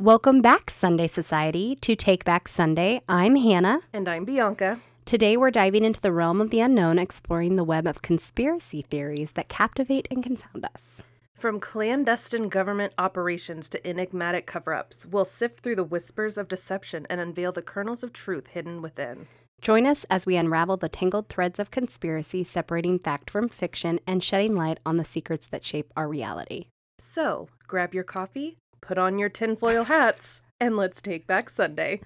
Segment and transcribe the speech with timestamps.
[0.00, 3.02] Welcome back, Sunday Society, to Take Back Sunday.
[3.08, 3.80] I'm Hannah.
[3.92, 4.78] And I'm Bianca.
[5.04, 9.32] Today we're diving into the realm of the unknown, exploring the web of conspiracy theories
[9.32, 11.00] that captivate and confound us.
[11.34, 17.04] From clandestine government operations to enigmatic cover ups, we'll sift through the whispers of deception
[17.10, 19.26] and unveil the kernels of truth hidden within.
[19.62, 24.22] Join us as we unravel the tangled threads of conspiracy, separating fact from fiction and
[24.22, 26.66] shedding light on the secrets that shape our reality.
[27.00, 32.00] So, grab your coffee, put on your tinfoil hats, and let's take back Sunday.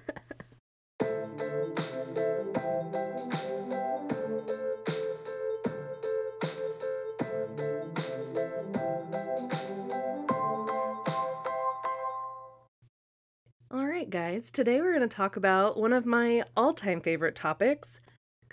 [13.71, 17.35] All right, guys, today we're going to talk about one of my all time favorite
[17.35, 17.99] topics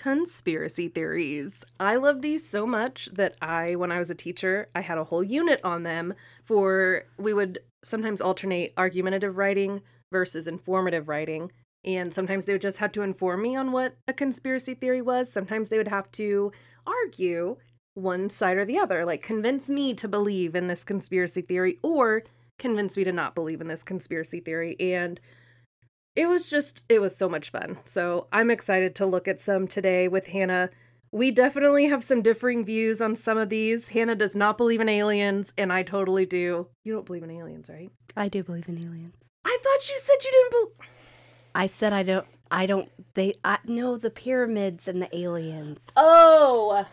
[0.00, 1.62] conspiracy theories.
[1.78, 5.04] I love these so much that I, when I was a teacher, I had a
[5.04, 11.52] whole unit on them for we would sometimes alternate argumentative writing versus informative writing.
[11.84, 15.30] And sometimes they would just have to inform me on what a conspiracy theory was.
[15.30, 16.50] Sometimes they would have to
[16.86, 17.58] argue
[17.92, 22.22] one side or the other, like convince me to believe in this conspiracy theory or
[22.58, 24.76] convince me to not believe in this conspiracy theory.
[24.80, 25.20] And
[26.16, 27.78] it was just, it was so much fun.
[27.84, 30.70] So I'm excited to look at some today with Hannah.
[31.12, 33.88] We definitely have some differing views on some of these.
[33.88, 36.68] Hannah does not believe in aliens, and I totally do.
[36.84, 37.90] You don't believe in aliens, right?
[38.16, 39.14] I do believe in aliens.
[39.44, 40.90] I thought you said you didn't believe.
[41.54, 42.26] I said I don't.
[42.50, 42.88] I don't.
[43.14, 43.34] They.
[43.44, 45.80] I no the pyramids and the aliens.
[45.96, 46.86] Oh.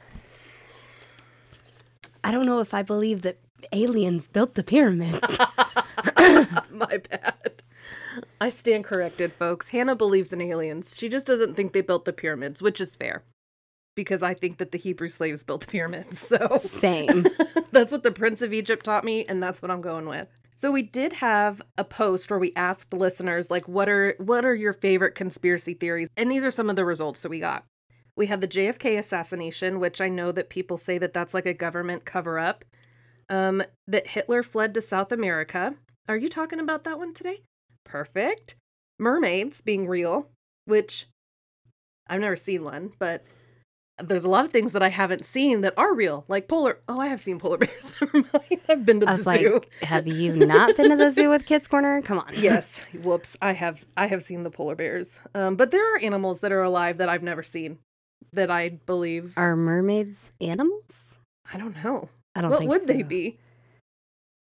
[2.23, 3.37] I don't know if I believe that
[3.71, 5.37] aliens built the pyramids.
[6.71, 7.56] My bad.
[8.41, 9.69] I stand corrected, folks.
[9.69, 10.95] Hannah believes in aliens.
[10.97, 13.23] She just doesn't think they built the pyramids, which is fair.
[13.95, 16.19] Because I think that the Hebrew slaves built the pyramids.
[16.19, 17.25] So Same.
[17.71, 20.27] that's what the Prince of Egypt taught me, and that's what I'm going with.
[20.55, 24.55] So we did have a post where we asked listeners like what are what are
[24.55, 26.09] your favorite conspiracy theories?
[26.17, 27.63] And these are some of the results that we got.
[28.15, 31.53] We had the JFK assassination, which I know that people say that that's like a
[31.53, 32.65] government cover up.
[33.29, 35.75] Um, that Hitler fled to South America.
[36.09, 37.41] Are you talking about that one today?
[37.87, 38.55] Perfect.
[38.99, 40.29] Mermaids being real,
[40.65, 41.07] which
[42.09, 43.23] I've never seen one, but
[44.03, 46.79] there's a lot of things that I haven't seen that are real, like polar.
[46.87, 47.97] Oh, I have seen polar bears.
[48.01, 48.61] Never mind.
[48.69, 49.61] I've been to I the like, zoo.
[49.81, 52.01] have you not been to the zoo with Kids Corner?
[52.01, 52.27] Come on.
[52.33, 52.85] yes.
[53.01, 53.37] Whoops.
[53.41, 53.83] I have.
[53.95, 55.19] I have seen the polar bears.
[55.33, 57.79] Um, but there are animals that are alive that I've never seen.
[58.33, 59.33] That I believe.
[59.37, 61.19] Are mermaids animals?
[61.53, 62.09] I don't know.
[62.35, 63.37] I don't What would they be?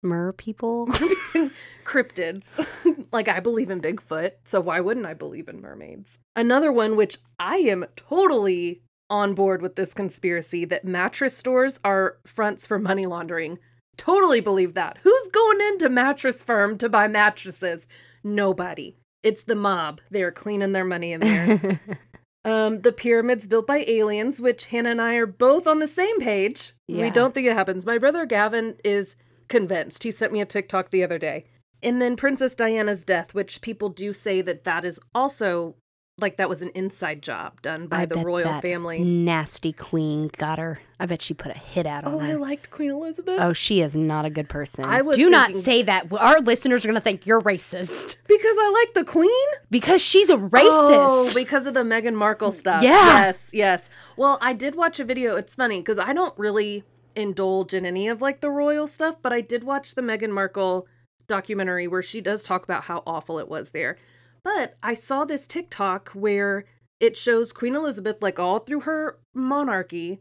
[0.04, 0.88] Mer people?
[1.86, 2.66] cryptids.
[3.12, 6.20] like I believe in Bigfoot, so why wouldn't I believe in mermaids?
[6.36, 12.18] Another one which I am totally on board with this conspiracy that mattress stores are
[12.26, 13.60] fronts for money laundering.
[13.98, 14.98] Totally believe that.
[15.04, 17.88] Who's going into mattress firm to buy mattresses?
[18.24, 18.96] Nobody.
[19.22, 20.02] It's the mob.
[20.10, 21.80] They're cleaning their money in there.
[22.46, 26.20] um, the pyramids built by aliens, which Hannah and I are both on the same
[26.20, 26.74] page.
[26.90, 27.86] We don't think it happens.
[27.86, 29.16] My brother Gavin is
[29.54, 30.02] convinced.
[30.02, 31.46] He sent me a TikTok the other day.
[31.84, 35.76] And then Princess Diana's death, which people do say that that is also
[36.20, 39.00] like that was an inside job done by I the royal family.
[39.00, 40.80] Nasty queen got her.
[41.00, 42.18] I bet she put a hit out on her.
[42.18, 44.86] Oh, I liked Queen Elizabeth Oh, she is not a good person.
[44.86, 46.12] I was Do not say that.
[46.14, 49.48] Our listeners are going to think you're racist because I like the Queen.
[49.70, 50.64] because she's a oh, racist.
[50.64, 52.82] Oh, because of the Meghan Markle stuff.
[52.82, 52.92] Yeah.
[52.92, 53.90] Yes, yes.
[54.18, 55.36] Well, I did watch a video.
[55.36, 56.84] It's funny because I don't really
[57.16, 60.88] indulge in any of like the royal stuff, but I did watch the Meghan Markle
[61.28, 63.98] documentary where she does talk about how awful it was there.
[64.44, 66.66] But I saw this TikTok where
[67.00, 70.20] it shows Queen Elizabeth like all through her monarchy.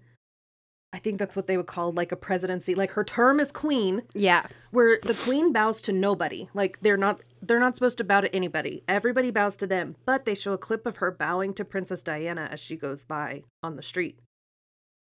[0.92, 2.74] I think that's what they would call like a presidency.
[2.74, 4.46] Like her term as queen, yeah.
[4.70, 8.34] where the queen bows to nobody like they're not they're not supposed to bow to
[8.34, 12.02] anybody everybody bows to them but they show a clip of her bowing to princess
[12.02, 14.18] diana as she goes by on the street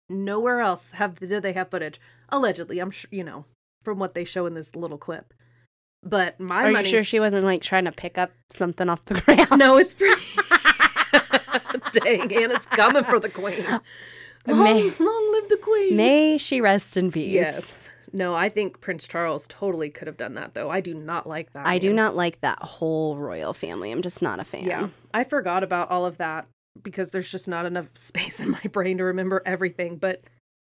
[0.10, 2.00] nowhere else have did they have footage
[2.30, 3.46] allegedly i'm sure you know
[3.84, 5.34] from what they show in this little clip
[6.04, 9.06] but my Are money you sure she wasn't like trying to pick up something off
[9.06, 9.58] the ground?
[9.60, 10.22] no it's pretty
[11.92, 13.64] dang anna's coming for the queen
[14.48, 17.32] long, May- long live the queen May she rest in peace.
[17.32, 21.28] yes no i think prince charles totally could have done that though i do not
[21.28, 23.92] like that I do not like that whole royal family.
[23.92, 24.66] I'm just not a fan.
[24.66, 24.90] Yeah.
[25.14, 26.48] I forgot about all of that
[26.82, 29.98] because there's just not enough space in my brain to remember everything.
[29.98, 30.22] But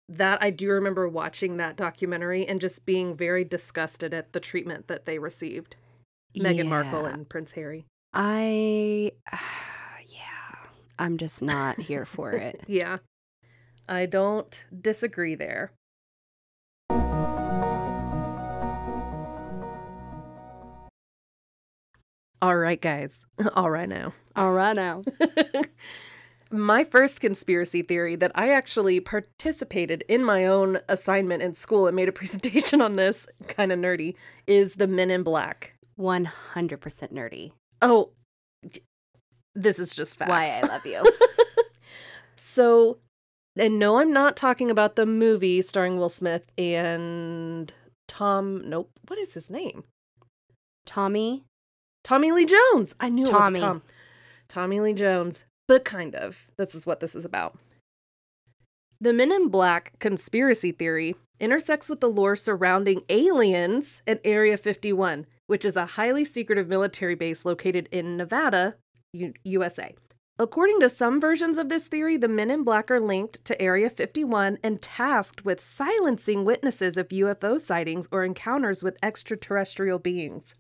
[0.09, 4.89] that I do remember watching that documentary and just being very disgusted at the treatment
[4.89, 5.77] that they received.
[6.37, 7.85] Meghan Markle and Prince Harry.
[8.15, 9.13] I,
[10.09, 10.57] yeah,
[10.99, 12.61] I'm just not here for it.
[12.67, 12.99] Yeah.
[13.91, 15.73] I don't disagree there.
[22.41, 23.25] All right, guys.
[23.55, 24.13] All right now.
[24.37, 25.03] All right now.
[26.51, 31.97] my first conspiracy theory that I actually participated in my own assignment in school and
[31.97, 34.15] made a presentation on this, kind of nerdy,
[34.47, 35.75] is the Men in Black.
[35.99, 36.29] 100%
[37.13, 37.53] nerdy.
[37.83, 38.11] Oh,
[39.55, 40.29] this is just facts.
[40.29, 41.05] Why I love you.
[42.37, 42.99] so,
[43.57, 47.73] and no, I'm not talking about the movie starring Will Smith and
[48.07, 48.69] Tom.
[48.69, 48.91] Nope.
[49.09, 49.83] What is his name?
[50.87, 51.45] Tommy.
[52.05, 52.95] Tommy Lee Jones.
[53.01, 53.49] I knew Tommy.
[53.49, 53.83] it was Tom.
[54.49, 56.47] Tommy Lee Jones, but kind of.
[56.57, 57.59] This is what this is about.
[59.01, 65.27] The Men in Black conspiracy theory intersects with the lore surrounding aliens at Area 51,
[65.47, 68.75] which is a highly secretive military base located in Nevada,
[69.13, 69.95] U- USA.
[70.41, 73.91] According to some versions of this theory, the men in black are linked to Area
[73.91, 80.55] 51 and tasked with silencing witnesses of UFO sightings or encounters with extraterrestrial beings.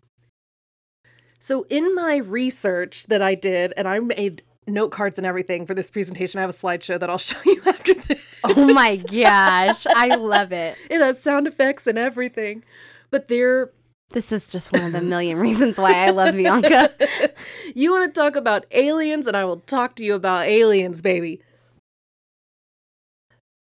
[1.38, 5.74] So, in my research that I did, and I made note cards and everything for
[5.74, 8.22] this presentation, I have a slideshow that I'll show you after this.
[8.44, 9.86] Oh my gosh.
[9.86, 10.76] I love it.
[10.90, 12.64] It has sound effects and everything.
[13.10, 13.70] But there
[14.10, 16.90] This is just one of the million reasons why I love Bianca.
[17.74, 21.40] you want to talk about aliens, and I will talk to you about aliens, baby.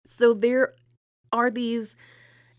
[0.06, 0.74] So there
[1.32, 1.96] are these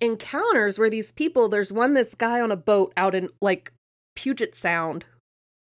[0.01, 3.73] encounters where these people, there's one this guy on a boat out in like
[4.21, 5.07] Puget Sound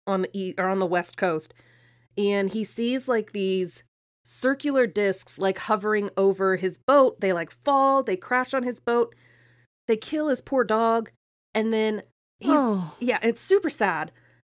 [0.05, 1.53] on the east or on the west coast,
[2.17, 3.83] and he sees like these
[4.25, 7.21] circular discs like hovering over his boat.
[7.21, 9.15] They like fall, they crash on his boat,
[9.87, 11.09] they kill his poor dog,
[11.55, 12.01] and then
[12.41, 12.91] he's oh.
[12.99, 14.11] yeah, it's super sad.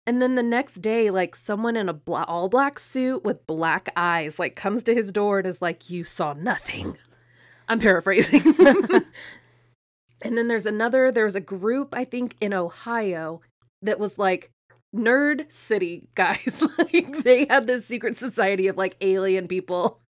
[0.07, 3.89] And then the next day, like someone in a bla- all black suit with black
[3.97, 6.99] eyes, like comes to his door and is like, "You saw nothing."
[7.71, 8.55] I'm paraphrasing.
[10.21, 11.11] and then there's another.
[11.11, 13.41] There's a group I think in Ohio
[13.85, 14.51] that was like
[14.95, 16.63] nerd city guys.
[16.79, 20.01] like they had this secret society of like alien people,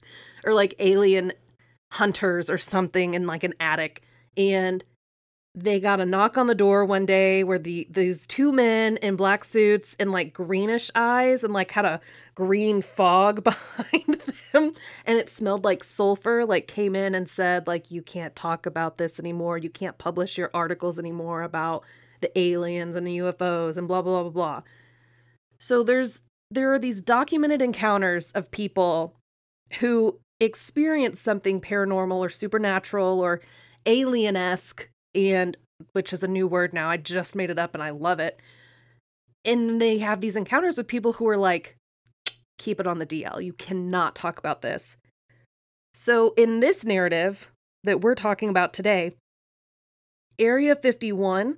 [0.45, 1.33] or like alien
[1.93, 4.03] hunters or something in like an attic,
[4.37, 4.85] and
[5.57, 9.15] they got a knock on the door one day where the these two men in
[9.15, 12.01] black suits and like greenish eyes and like had a
[12.35, 14.21] green fog behind
[14.53, 14.73] them
[15.07, 18.97] and it smelled like sulfur like came in and said like you can't talk about
[18.97, 21.85] this anymore you can't publish your articles anymore about
[22.25, 24.63] the aliens and the UFOs and blah blah blah blah
[25.59, 29.17] so there's there are these documented encounters of people
[29.81, 33.41] who experience something paranormal or supernatural or
[33.87, 35.57] alien-esque and
[35.93, 36.89] which is a new word now.
[36.89, 38.41] I just made it up and I love it.
[39.45, 41.77] And they have these encounters with people who are like,
[42.59, 43.45] keep it on the DL.
[43.45, 44.97] You cannot talk about this.
[45.95, 47.51] So, in this narrative
[47.85, 49.17] that we're talking about today,
[50.39, 51.57] Area 51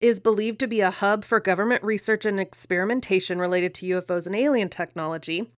[0.00, 4.34] is believed to be a hub for government research and experimentation related to UFOs and
[4.34, 5.50] alien technology.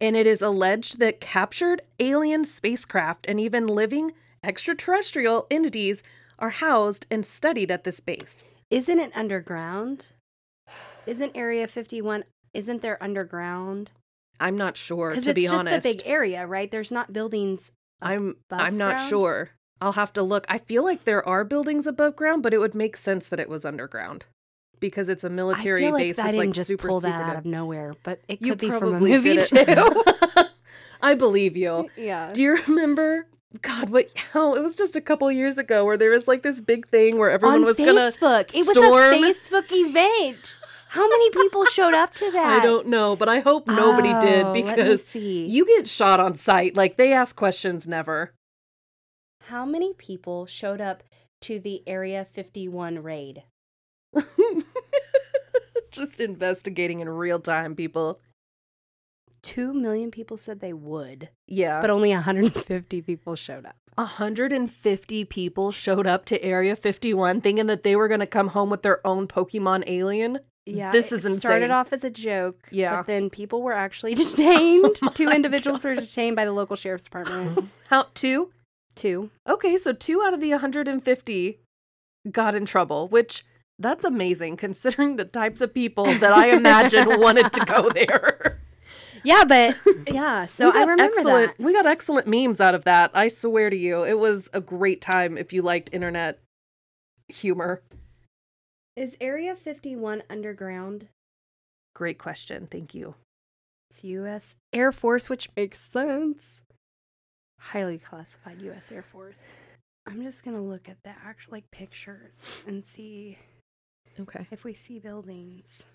[0.00, 6.02] And it is alleged that captured alien spacecraft and even living extraterrestrial entities
[6.38, 8.44] are housed and studied at this base.
[8.70, 10.06] Isn't it underground?
[11.06, 13.90] Isn't Area 51 isn't there underground?
[14.40, 15.24] I'm not sure to be honest.
[15.24, 15.86] To it's just honest.
[15.86, 16.70] a big area, right?
[16.70, 17.70] There's not buildings.
[18.00, 19.08] I'm I'm not ground?
[19.10, 19.50] sure.
[19.84, 20.46] I'll have to look.
[20.48, 23.48] I feel like there are buildings above ground, but it would make sense that it
[23.48, 24.24] was underground
[24.80, 26.16] because it's a military I feel like base.
[26.16, 27.28] that that's didn't like just super pull that secretive.
[27.28, 30.02] out of nowhere, but it could you be from a movie too.
[31.02, 31.90] I believe you.
[31.96, 32.30] yeah.
[32.32, 33.26] Do you remember?
[33.62, 34.06] God, what?
[34.32, 37.18] How it was just a couple years ago where there was like this big thing
[37.18, 37.92] where everyone On was gonna.
[37.92, 38.54] Facebook.
[38.54, 40.58] It was storm- a Facebook event.
[40.88, 42.60] How many people showed up to that?
[42.60, 46.34] I don't know, but I hope nobody did Oh, me because you get shot on
[46.36, 46.76] sight.
[46.76, 48.32] Like they ask questions never.
[49.48, 51.02] How many people showed up
[51.42, 53.42] to the Area 51 raid?
[55.90, 58.20] just investigating in real time, people.
[59.42, 61.80] Two million people said they would, Yeah.
[61.82, 63.76] but only 150 people showed up.
[63.96, 68.70] 150 people showed up to Area 51 thinking that they were going to come home
[68.70, 70.38] with their own Pokemon alien.
[70.66, 71.70] Yeah, This it is started insane.
[71.72, 72.56] off as a joke.
[72.70, 72.96] Yeah.
[72.96, 74.96] but then people were actually oh detained.
[75.02, 77.68] Oh Two individuals were detained by the local sheriff's department.
[77.88, 78.50] How two?
[78.94, 79.30] Two.
[79.48, 81.58] Okay, so two out of the 150
[82.30, 83.44] got in trouble, which
[83.78, 88.60] that's amazing considering the types of people that I imagine wanted to go there.
[89.24, 89.76] Yeah, but
[90.10, 90.44] yeah.
[90.46, 91.64] So We I remember excellent, that.
[91.64, 93.10] We got excellent memes out of that.
[93.14, 96.38] I swear to you, it was a great time if you liked internet
[97.28, 97.82] humor.
[98.96, 101.08] Is Area 51 underground?
[101.94, 102.68] Great question.
[102.70, 103.14] Thank you.
[103.90, 104.56] It's U.S.
[104.72, 106.62] Air Force, which makes sense.
[107.64, 108.92] Highly classified U.S.
[108.92, 109.56] Air Force.
[110.06, 113.38] I'm just gonna look at the actual like pictures and see
[114.20, 114.46] Okay.
[114.50, 115.86] if we see buildings.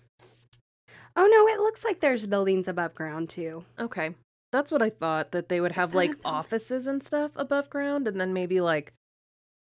[1.16, 3.64] Oh no, it looks like there's buildings above ground too.
[3.78, 4.14] Okay.
[4.52, 8.20] That's what I thought that they would have like offices and stuff above ground and
[8.20, 8.92] then maybe like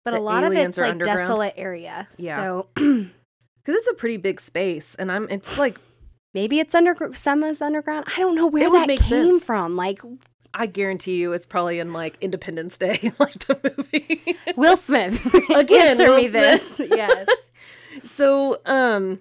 [0.04, 2.08] But a lot of it's like desolate area.
[2.18, 2.36] Yeah.
[2.36, 3.10] So cuz
[3.76, 5.78] it's a pretty big space and I'm it's like
[6.34, 8.06] maybe it's under some is underground.
[8.08, 8.98] I don't know where that came
[9.34, 9.44] sense.
[9.44, 9.76] from.
[9.76, 10.02] Like
[10.54, 14.36] I guarantee you it's probably in like Independence Day like the movie.
[14.56, 15.24] Will Smith.
[15.50, 16.76] Again, answer Will me Smith.
[16.78, 16.90] this.
[16.94, 17.28] yes.
[18.04, 19.20] so, um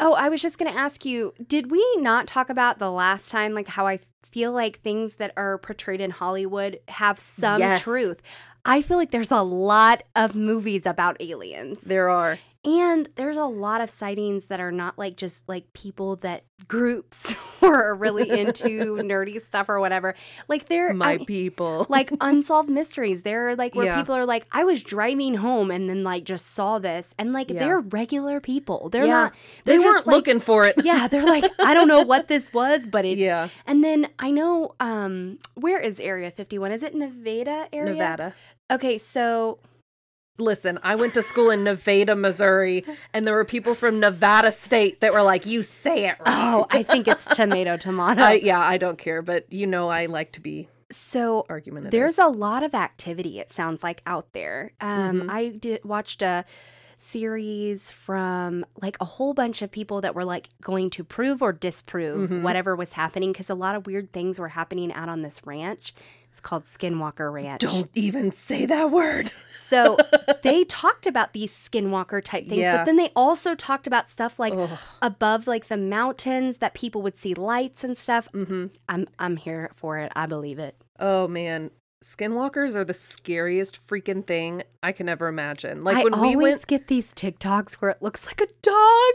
[0.00, 3.30] Oh, I was just going to ask you, did we not talk about the last
[3.32, 7.82] time like how I feel like things that are portrayed in Hollywood have some Yes.
[7.82, 8.22] truth?
[8.64, 11.82] I feel like there's a lot of movies about aliens.
[11.82, 16.16] there are And there's a lot of sightings that are not like just like people
[16.16, 20.16] that groups are really into nerdy stuff or whatever.
[20.48, 21.86] Like they're my I mean, people.
[21.88, 23.22] like unsolved mysteries.
[23.22, 23.96] They're like where Yeah.
[23.96, 27.48] people are like, I was driving home and then like just saw this, and like
[27.48, 27.60] Yeah.
[27.60, 28.88] they're regular people.
[28.88, 29.12] They're Yeah.
[29.12, 29.32] not.
[29.62, 30.74] they They're just, weren't like- looking for it.
[30.82, 33.18] Yeah, they're like, I don't know what this was, but it.
[33.18, 33.48] yeah.
[33.68, 36.72] And then I know, um, where is Area 51?
[36.72, 37.92] Is it Nevada area?
[37.92, 38.34] Nevada.
[38.70, 39.60] Okay, so
[40.38, 45.00] Listen, I went to school in Nevada, Missouri, and there were people from Nevada State
[45.00, 48.22] that were like, "You say it right." oh, I think it's tomato tomato.
[48.22, 51.90] I, yeah, I don't care, but you know, I like to be so argumentative.
[51.90, 53.40] There's a lot of activity.
[53.40, 54.72] It sounds like out there.
[54.80, 55.30] Um, Mhm.
[55.30, 56.44] I did watched a
[56.96, 61.52] series from like a whole bunch of people that were like going to prove or
[61.52, 62.42] disprove Mhm.
[62.42, 65.94] whatever was happening because a lot of weird things were happening out on this ranch.
[66.30, 67.62] It's called Skinwalker Ranch.
[67.62, 69.30] Don't even say that word.
[69.50, 69.96] So
[70.42, 72.76] they talked about these Skinwalker type things, Yeah.
[72.78, 74.78] but then they also talked about stuff like Ugh.
[75.02, 78.28] above like the mountains that people would see lights and stuff.
[78.32, 78.66] Mm-hmm.
[78.88, 80.12] I'm I'm here for it.
[80.14, 80.76] I believe it.
[81.00, 81.70] Oh man,
[82.04, 85.82] skinwalkers are the scariest freaking thing I can ever imagine.
[85.84, 89.14] Like I when always we went, get these TikToks where it looks like a dog.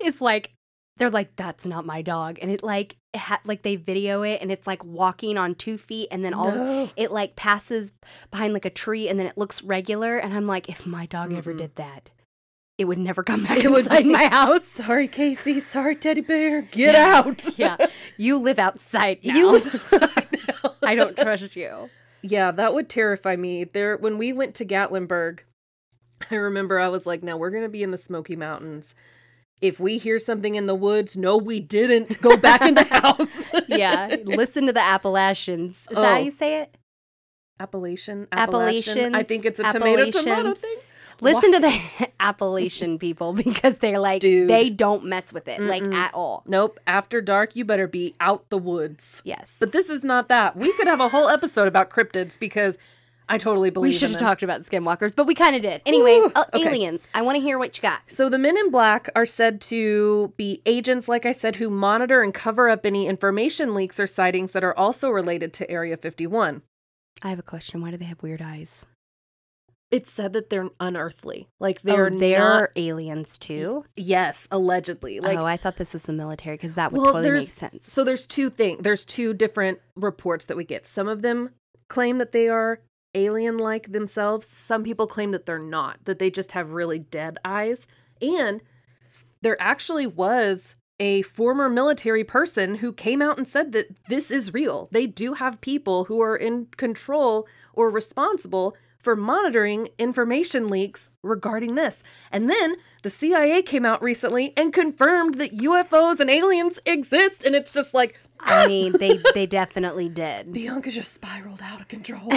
[0.00, 0.52] It's like
[0.96, 4.50] they're like, "That's not my dog," and it like ha- like they video it, and
[4.52, 6.90] it's like walking on two feet, and then all No.
[6.96, 7.92] it like passes
[8.30, 11.32] behind like a tree, and then it looks regular, and I'm like, if my dog
[11.32, 11.58] ever Mm-mm.
[11.58, 12.10] did that,
[12.78, 14.64] it would never come back It would inside my house.
[14.66, 15.60] Sorry, Casey.
[15.60, 16.62] Sorry, teddy bear.
[16.62, 17.22] Get Yeah.
[17.26, 17.46] out.
[17.58, 17.76] yeah,
[18.16, 19.34] you live outside now.
[19.36, 20.28] You live outside
[20.64, 20.74] now.
[20.82, 21.90] I don't trust you.
[22.22, 23.64] Yeah, that would terrify me.
[23.64, 25.40] There when we went to Gatlinburg,
[26.30, 28.94] I remember I was like, "Now we're going to be in the Smoky Mountains.
[29.60, 32.20] If we hear something in the woods, no we didn't.
[32.22, 35.86] Go back in the house." Yeah, listen to the Appalachians.
[35.90, 36.18] Is that how Oh.
[36.22, 36.76] you say it?
[37.58, 39.14] Appalachian, Appalachian.
[39.14, 40.76] I think it's a tomato tomato thing.
[41.20, 41.60] Listen Why- to
[42.00, 44.48] the Appalachian people because they're like Dude.
[44.48, 45.94] they don't mess with it like Mm-mm.
[45.94, 46.42] at all.
[46.46, 49.20] Nope, after dark you better be out the woods.
[49.24, 50.56] Yes, But this is not that.
[50.56, 52.78] We could have a whole episode about cryptids because
[53.30, 54.26] I totally believe we should in have them.
[54.28, 55.80] talked about skinwalkers, but we kind of did.
[55.86, 56.68] Anyway, Whew, uh, okay.
[56.68, 57.08] aliens.
[57.14, 58.02] I want to hear what you got.
[58.08, 62.22] So the men in black are said to be agents, like I said, who monitor
[62.22, 66.62] and cover up any information leaks or sightings that are also related to Area 51.
[67.22, 67.80] I have a question.
[67.80, 68.84] Why do they have weird eyes?
[69.90, 71.48] It's said that they're unearthly.
[71.58, 73.84] Like they're, oh, they're not aliens too.
[73.96, 75.18] yes, allegedly.
[75.18, 77.92] Like oh, I thought this was the military because that would Well, totally make sense.
[77.92, 78.82] so there's two things.
[78.82, 80.86] There's two different reports that we get.
[80.86, 81.50] Some of them
[81.88, 82.78] claim that they are
[83.14, 84.46] alien like themselves.
[84.46, 87.86] Some people claim that they're not, that they just have really dead eyes.
[88.22, 88.62] And
[89.42, 94.52] there actually was a former military person who came out and said that this is
[94.52, 94.88] real.
[94.92, 101.74] They do have people who are in control or responsible for monitoring information leaks regarding
[101.74, 102.02] this.
[102.30, 107.44] And then the CIA came out recently and confirmed that UFOs and aliens exist.
[107.44, 108.68] And it's just like, I ah!
[108.68, 110.52] mean, they they definitely did.
[110.52, 112.30] Bianca just spiraled out of control.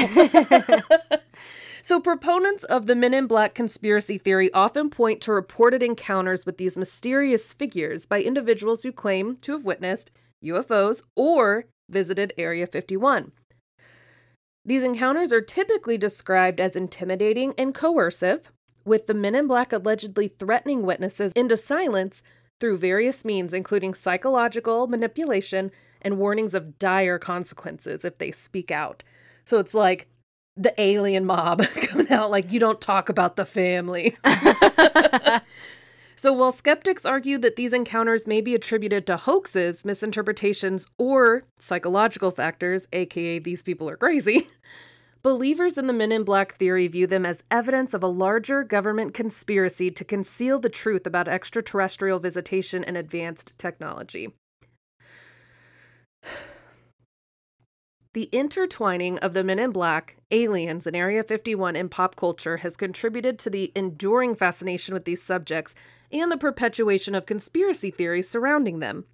[1.82, 6.58] so, proponents of the Men in Black conspiracy theory often point to reported encounters with
[6.58, 10.12] these mysterious figures by individuals who claim to have witnessed
[10.44, 13.32] UFOs or visited Area 51.
[14.66, 18.50] These encounters are typically described as intimidating and coercive,
[18.86, 22.24] with the Men in Black allegedly threatening witnesses into silence
[22.60, 29.04] through various means, including psychological manipulation and warnings of dire consequences if they speak out.
[29.46, 30.08] So it's like
[30.56, 34.16] the alien mob coming out, like, you don't talk about the family.
[36.24, 42.32] So while skeptics argue that these encounters may be attributed to hoaxes, misinterpretations, or psychological
[42.32, 44.48] factors, aka these people are crazy,
[45.22, 49.14] believers in the Men in Black theory view them as evidence of a larger government
[49.14, 54.34] conspiracy to conceal the truth about extraterrestrial visitation and advanced technology.
[58.14, 62.78] The intertwining of the Men in Black, aliens, and Area 51 in pop culture has
[62.78, 65.74] contributed to the enduring fascination with these subjects
[66.14, 69.06] and the perpetuation of conspiracy theories surrounding them.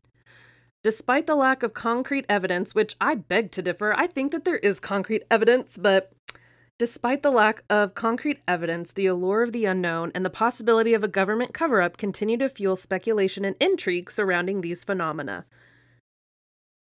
[0.84, 4.58] Despite the lack of concrete evidence, which I beg to differ, I think that there
[4.58, 6.14] is concrete evidence, but
[6.78, 11.04] despite the lack of concrete evidence, the allure of the unknown and the possibility of
[11.04, 15.46] a government cover up continue to fuel speculation and intrigue surrounding these phenomena.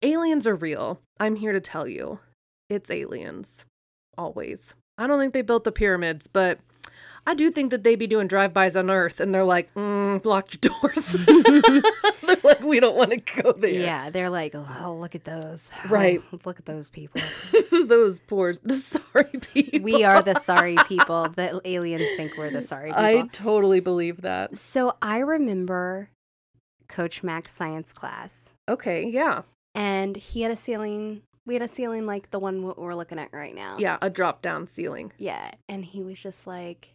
[0.01, 1.01] Aliens are real.
[1.20, 2.20] I'm here to tell you.
[2.70, 3.65] It's aliens.
[4.18, 4.74] Always.
[4.98, 6.60] I don't think they built the pyramids, but
[7.28, 10.50] I do think that they be doing drive-bys on Earth, and they're like, mm, "Block
[10.54, 15.13] your doors." they're like, "We don't want to go there." Yeah, they're like, oh, look
[15.16, 15.70] at those.
[15.90, 16.22] Right.
[16.34, 17.22] Oh, look at those people.
[17.88, 19.82] Those poor, the sorry people.
[19.82, 21.28] we are the sorry people.
[21.30, 23.04] The aliens think we're the sorry people.
[23.04, 24.58] I totally believe that.
[24.58, 26.10] So I remember
[26.88, 29.42] Coach Mac's science class, Okay, yeah,
[29.75, 31.22] and he had a ceiling.
[31.46, 33.78] We had a ceiling like the one we're looking at right now.
[33.80, 35.12] yeah, a drop-down ceiling.
[35.18, 35.50] Yeah.
[35.68, 36.94] And he was just like,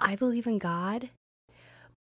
[0.00, 1.10] I believe in God,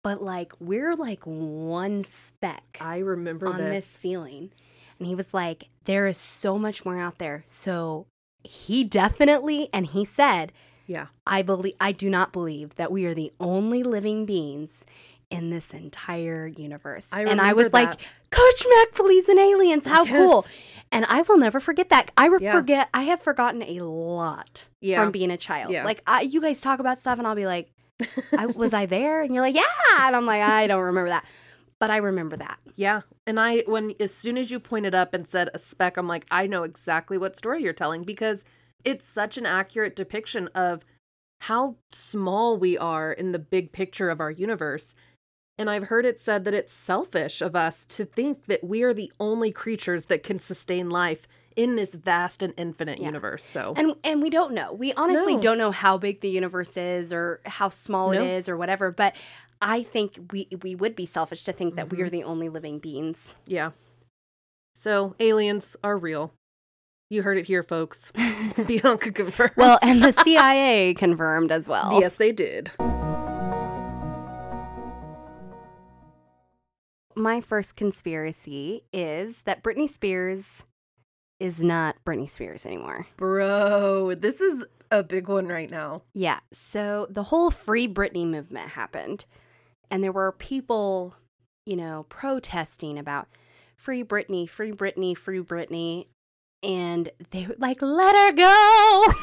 [0.03, 4.51] but like, we're like one speck I remember on this ceiling.
[4.97, 7.43] And he was like, there is so much more out there.
[7.45, 8.05] So
[8.43, 10.51] he definitely, and he said,
[10.87, 14.85] Yeah, I believe, I do not believe that we are the only living beings
[15.29, 17.07] in this entire universe.
[17.11, 18.07] I and I was like, that.
[18.31, 19.85] Coach Mac in aliens.
[19.85, 20.45] How cool.
[20.91, 22.11] And I will never forget that.
[22.17, 22.51] I re- Yeah.
[22.53, 25.01] forget, I have forgotten a lot Yeah.
[25.01, 25.71] from being a child.
[25.71, 25.85] Yeah.
[25.85, 27.69] Like, I, you guys talk about stuff and I'll be like,
[28.37, 29.21] I, was I there?
[29.21, 29.63] And you're like, yeah.
[30.01, 31.25] And I'm like, I don't remember that.
[31.79, 32.59] But I remember that.
[32.75, 33.01] yeah.
[33.25, 36.25] And I, when as soon as you pointed up and said a speck, I'm like,
[36.29, 38.43] I know exactly what story you're telling because
[38.83, 40.83] it's such an accurate depiction of
[41.39, 44.93] how small we are in the big picture of our universe.
[45.59, 48.93] And I've heard it said that it's selfish of us to think that we are
[48.93, 53.07] the only creatures that can sustain life in this vast and infinite Yeah.
[53.07, 53.43] universe.
[53.43, 54.71] So, And and we don't know.
[54.71, 55.41] We honestly No.
[55.41, 58.21] don't know how big the universe is or how small No.
[58.23, 58.89] it is or whatever.
[58.89, 59.15] But
[59.61, 61.97] I think we we would be selfish to think that Mm-hmm.
[61.97, 63.35] we are the only living beings.
[63.45, 63.71] yeah.
[64.75, 66.31] So, aliens are real.
[67.09, 68.13] You heard it here, folks.
[68.67, 69.51] Bianca confirms.
[69.57, 71.99] well, and the CIA confirmed as well.
[71.99, 72.71] yes, they did.
[77.15, 80.65] My first conspiracy is that Britney Spears
[81.39, 83.07] is not Britney Spears anymore.
[83.17, 86.01] Bro, this is a big one right now.
[86.13, 86.39] Yeah.
[86.53, 89.25] So the whole Free Britney movement happened,
[89.89, 91.15] and there were people,
[91.65, 93.27] you know, protesting about
[93.75, 96.07] Free Britney, Free Britney, Free Britney.
[96.61, 99.13] And they were like, let her go.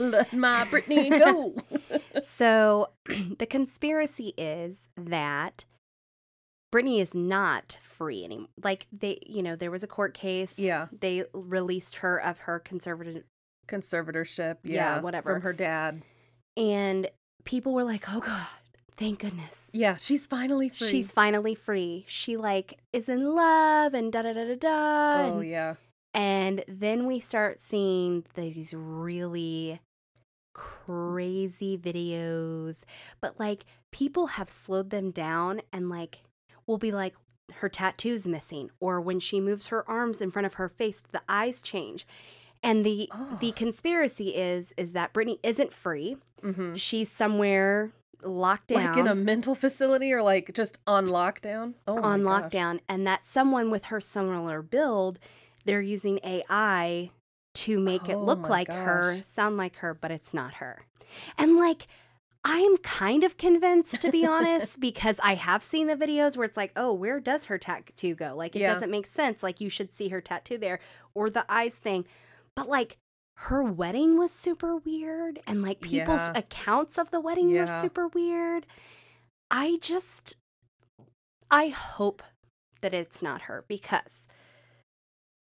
[0.04, 1.54] Let my Britney go.
[2.22, 2.88] so
[3.38, 5.64] the conspiracy is that
[6.72, 8.48] Britney is not free anymore.
[8.62, 10.58] Like they, you know, there was a court case.
[10.58, 10.86] Yeah.
[11.00, 13.24] They released her of her conservative
[13.68, 14.58] Conservatorship.
[14.62, 15.32] Yeah, Yeah, whatever.
[15.34, 16.02] From her dad.
[16.56, 17.08] and
[17.44, 18.46] people were like, "Oh god,
[18.96, 20.86] thank goodness." Yeah, she's finally free.
[20.88, 22.04] She's finally free.
[22.06, 25.32] She like is in love and da da da da da.
[25.32, 25.74] Oh, and, yeah.
[26.14, 29.80] and then we start seeing these really
[30.54, 32.84] crazy videos,
[33.20, 36.18] but like people have slowed them down and like
[36.66, 37.14] will be like
[37.54, 41.22] her tattoo's missing or when she moves her arms in front of her face the
[41.28, 42.06] eyes change.
[42.62, 43.08] And the
[43.40, 43.52] the Oh.
[43.54, 46.16] conspiracy is is that Britney isn't free.
[46.42, 46.74] Mm-hmm.
[46.74, 51.74] She's somewhere locked down Like in a mental facility or like just on lockdown?
[51.86, 55.18] Oh, on lockdown and that someone with her similar build
[55.66, 57.10] they're using ai
[57.54, 60.86] to make it Oh look my like her sound like her but it's not her
[61.36, 61.86] and like
[62.48, 66.56] i'm kind of convinced to be honest because i have seen the videos where it's
[66.56, 68.72] like oh where does her tattoo go like it Yeah.
[68.72, 70.78] doesn't make sense like you should see her tattoo there
[71.14, 72.06] or the eyes thing
[72.54, 72.96] but like
[73.38, 76.38] her wedding was super weird and like people's Yeah.
[76.38, 78.64] accounts of the wedding were super weird
[79.50, 80.36] i just
[81.50, 82.22] I hope
[82.80, 84.26] that it's not her because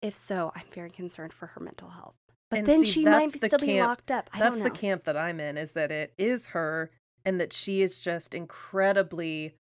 [0.02, 2.16] if so, I'm very concerned for her mental health.
[2.54, 4.30] But And then see, she might still be locked up.
[4.34, 6.92] I That's the camp that I'm in is that it is her
[7.26, 9.56] and that she is just incredibly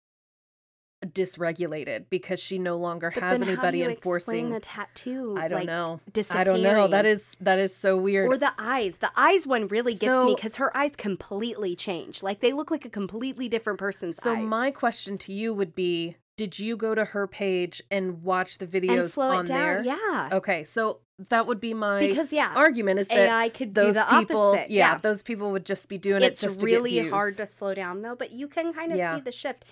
[1.06, 5.36] dysregulated because she no longer But has then how do anybody enforcing the tattoo.
[5.38, 6.00] I don't like, know.
[6.30, 6.86] I don't know.
[6.86, 8.28] That is that is so weird.
[8.28, 8.98] Or the eyes.
[8.98, 12.22] The eyes one really gets me because her eyes completely change.
[12.22, 14.44] Like they look like a completely different person's so eyes.
[14.44, 18.64] my question to you would be did you go to her page and watch the
[18.64, 19.58] and videos slow on it down.
[19.58, 19.82] there?
[19.84, 20.28] Yeah.
[20.32, 23.94] Okay, so that would be my because yeah, argument is that AI could do those
[23.94, 24.70] the people opposite.
[24.70, 27.10] yeah, those people would just be doing it it's just to really views.
[27.12, 29.14] hard to slow down though but you can kind of Yeah.
[29.16, 29.64] see the shift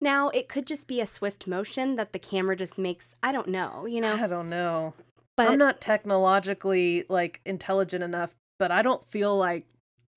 [0.00, 3.48] now it could just be a swift motion that the camera just makes i don't
[3.48, 4.94] know you know I don't know.
[5.36, 9.66] but I'm not technologically like intelligent enough, but I don't feel like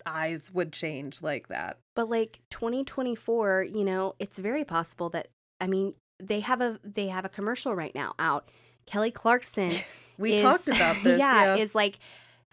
[0.06, 1.78] eyes would change like that.
[1.96, 5.28] But like 2024, you know, it's very possible that
[5.62, 8.50] I mean, they have a they have a commercial right now out.
[8.86, 9.70] Kelly Clarkson
[10.18, 11.18] We is- talked about this.
[11.20, 11.62] yeah, yeah.
[11.62, 12.00] is like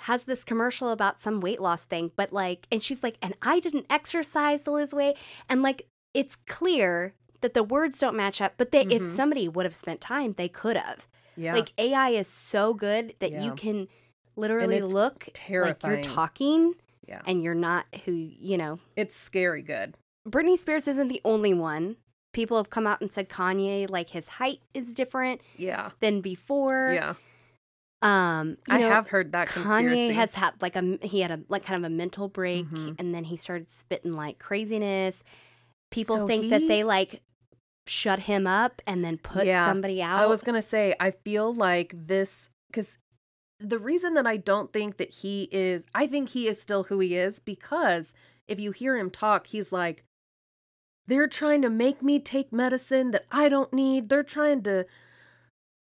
[0.01, 3.61] has this commercial about some weight loss thing, but like and she's like, and I
[3.61, 5.17] didn't exercise to lose weight.
[5.49, 9.09] And like it's clear that the words don't match up, but they if Mhm.
[9.09, 11.07] somebody would have spent time, they could have.
[11.37, 11.55] yeah.
[11.55, 13.45] Like AI is so good that Yeah.
[13.45, 13.89] you can
[14.37, 15.77] literally look terrifying.
[15.83, 16.75] like you're talking
[17.09, 17.21] Yeah.
[17.27, 18.79] and you're not who you know.
[18.97, 19.95] it's scary good.
[20.29, 21.97] Britney Spears isn't the only one.
[22.37, 25.93] People have come out and said Kanye, like his height is different Yeah.
[26.01, 26.91] than before.
[26.93, 27.15] Yeah.
[28.03, 30.11] Um, I know, have heard that conspiracy.
[30.11, 32.97] Kanye has had like a he had a like kind of a mental break, Mhm.
[32.99, 35.25] and then he started spitting like craziness.
[35.91, 37.23] People So think that they like
[37.87, 40.21] shut him up and then put Yeah, somebody out.
[40.21, 42.99] I was going to say, I feel like this, because
[43.61, 46.99] the reason that I don't think that he is, I think he is still who
[46.99, 48.13] he is because
[48.47, 50.05] if you hear him talk, he's like,
[51.07, 54.09] they're trying to make me take medicine that I don't need.
[54.09, 54.87] They're trying to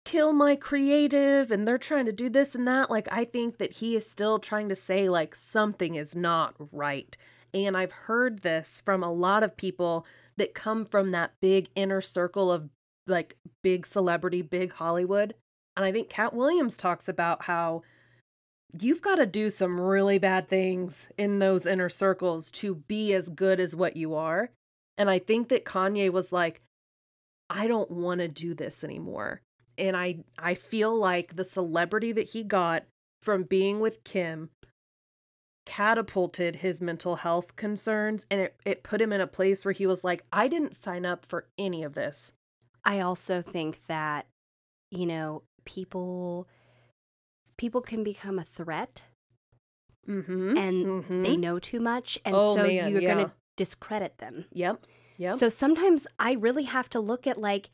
[0.04, 2.92] kill my creative and they're trying to do this and that.
[2.92, 7.18] Like, I think that he is still trying to say, like, something is not right.
[7.54, 10.06] And I've heard this from a lot of people
[10.38, 12.70] that come from that big inner circle of
[13.08, 15.34] like big celebrity, big Hollywood.
[15.78, 17.84] And I think Katt Williams talks about how
[18.80, 23.30] you've got to do some really bad things in those inner circles to be as
[23.30, 24.50] good as what you are.
[24.98, 26.62] And I think that Kanye was like,
[27.50, 29.42] I don't want to do this anymore.
[29.78, 32.86] And I I feel like the celebrity that he got
[33.22, 34.50] from being with Kim
[35.66, 39.88] catapulted his mental health concerns and it, it put him in a place where he
[39.88, 42.32] was like, I didn't sign up for any of this.
[42.84, 44.28] I also think that
[44.92, 46.48] you know people
[47.58, 49.02] people can become a threat
[50.08, 50.56] Mm-hmm.
[50.56, 53.14] and they know too much, and Oh, so man, you're yeah.
[53.16, 54.46] gonna discredit them.
[54.52, 54.86] Yep.
[55.18, 55.34] Yep.
[55.34, 57.70] So sometimes I really have to look at like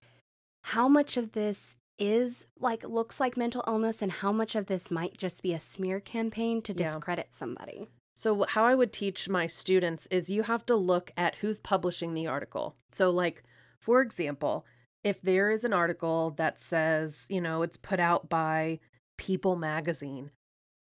[0.63, 4.89] how much of this is like looks like mental illness and how much of this
[4.91, 6.85] might just be a smear campaign to Yeah.
[6.85, 7.87] discredit somebody.
[8.15, 12.13] So, how I would teach my students is you have to look at who's publishing
[12.13, 12.75] the article.
[12.91, 13.43] So, like,
[13.79, 14.65] for example,
[15.03, 18.79] if there is an article that says, you know, it's put out by
[19.17, 20.31] People magazine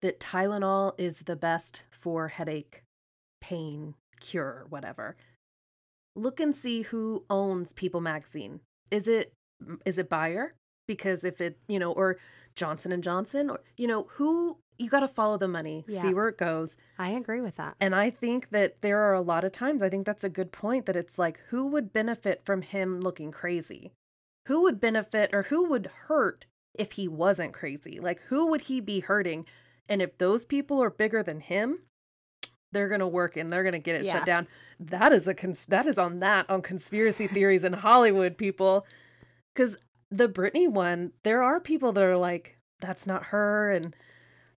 [0.01, 2.83] that Tylenol is the best for headache,
[3.41, 5.15] pain, cure, or whatever.
[6.15, 8.59] Look and see who owns People magazine.
[8.91, 9.33] Is it
[9.85, 10.55] is it Bayer?
[10.87, 12.17] Because if it, you know, or
[12.55, 16.01] Johnson and Johnson or you know, who you got to follow the money, Yeah.
[16.01, 16.75] see where it goes.
[16.97, 17.75] I agree with that.
[17.79, 20.51] And I think that there are a lot of times, I think that's a good
[20.51, 23.91] point that it's like, who would benefit from him looking crazy?
[24.47, 27.99] Who would benefit or who would hurt if he wasn't crazy?
[27.99, 29.45] Like, who would he be hurting?
[29.87, 31.79] And if those people are bigger than him,
[32.73, 34.13] they're going to work and they're going to get it Yeah.
[34.13, 34.47] shut down.
[34.79, 38.85] That is a cons- that is on that on conspiracy theories in Hollywood, people.
[39.55, 39.77] Cuz
[40.11, 43.95] the Britney one, there are people that are like that's not her and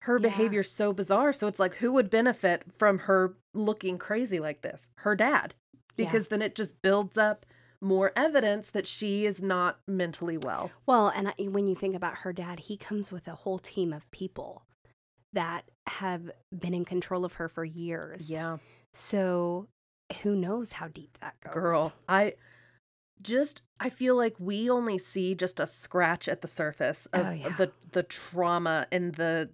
[0.01, 0.23] her Yeah.
[0.29, 1.33] behavior's so bizarre.
[1.33, 4.89] So it's like who would benefit from her looking crazy like this?
[4.99, 5.55] Her dad.
[5.97, 6.07] Yeah.
[6.07, 7.47] Because then it just builds up
[7.83, 10.71] more evidence that she is not mentally well.
[10.87, 13.93] Well, and I, when you think about her dad, he comes with a whole team
[13.93, 14.63] of people
[15.33, 18.29] that have been in control of her for years.
[18.31, 18.59] Yeah.
[18.95, 19.69] So
[20.23, 21.55] who knows how deep that goes?
[21.55, 22.35] Girl, I
[23.23, 27.27] just I feel like we only see just a scratch at the surface oh, of
[27.27, 27.49] Oh, yeah.
[27.57, 29.51] the the trauma and the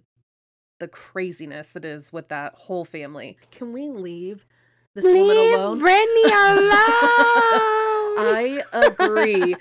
[0.79, 3.37] the craziness that is with that whole family.
[3.51, 4.45] Can we leave
[4.95, 5.79] this woman alone?
[5.79, 6.73] Britney alone.
[8.15, 9.55] I agree.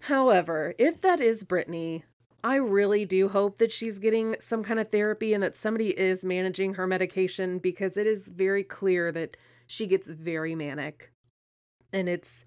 [0.00, 2.04] However, if that is Britney,
[2.44, 6.24] I really do hope that she's getting some kind of therapy and that somebody is
[6.24, 11.12] managing her medication because it is very clear that she gets very manic.
[11.92, 12.44] And it's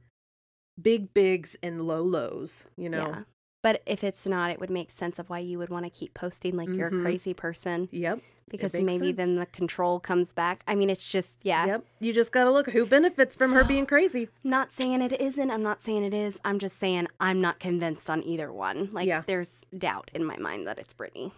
[0.82, 3.08] big bigs and low lows, you know.
[3.08, 3.24] Yeah.
[3.64, 6.14] But if it's not, it would make sense of why you would want to keep
[6.14, 7.04] posting like you're a Mhm.
[7.04, 8.20] crazy person Yep.
[8.50, 9.18] because makes maybe sense.
[9.18, 10.64] then the control comes back.
[10.68, 11.66] I mean, it's just, yeah.
[11.68, 11.86] Yep.
[12.00, 14.30] You just got to look who benefits from her So- being crazy.
[14.44, 15.52] Not saying it isn't.
[15.52, 16.40] I'm not saying it is.
[16.44, 18.90] I'm just saying I'm not convinced on either one.
[18.92, 19.22] Like, Yeah.
[19.28, 21.32] there's doubt in my mind that it's Britney.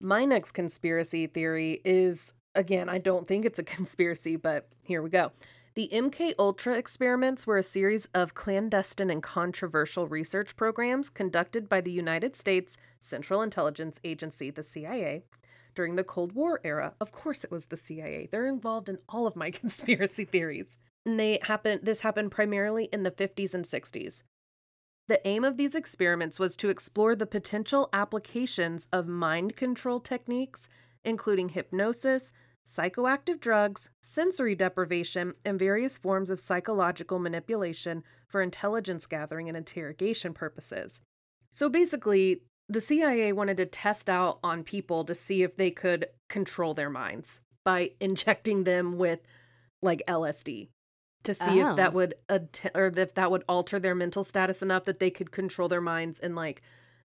[0.00, 5.10] My next conspiracy theory is again, I don't think it's a conspiracy, but here we
[5.10, 5.32] go.
[5.74, 11.80] The MK Ultra experiments were a series of clandestine and controversial research programs conducted by
[11.80, 15.22] the United States Central Intelligence Agency, the CIA,
[15.76, 16.94] during the Cold War era.
[17.00, 18.28] Of course it was the CIA.
[18.32, 20.76] They're involved in all of my conspiracy theories.
[21.06, 24.24] And they happened this happened primarily in the 50s and 60s.
[25.06, 30.68] The aim of these experiments was to explore the potential applications of mind control techniques,
[31.04, 32.32] including hypnosis,
[32.70, 40.32] psychoactive drugs, sensory deprivation, and various forms of psychological manipulation for intelligence gathering and interrogation
[40.32, 41.00] purposes.
[41.52, 46.06] So basically, the CIA wanted to test out on people to see if they could
[46.28, 49.18] control their minds by injecting them with
[49.82, 50.68] like LSD
[51.24, 51.94] to see if that Oh.
[51.96, 55.68] would att- or if that would alter their mental status enough that they could control
[55.68, 56.62] their minds and like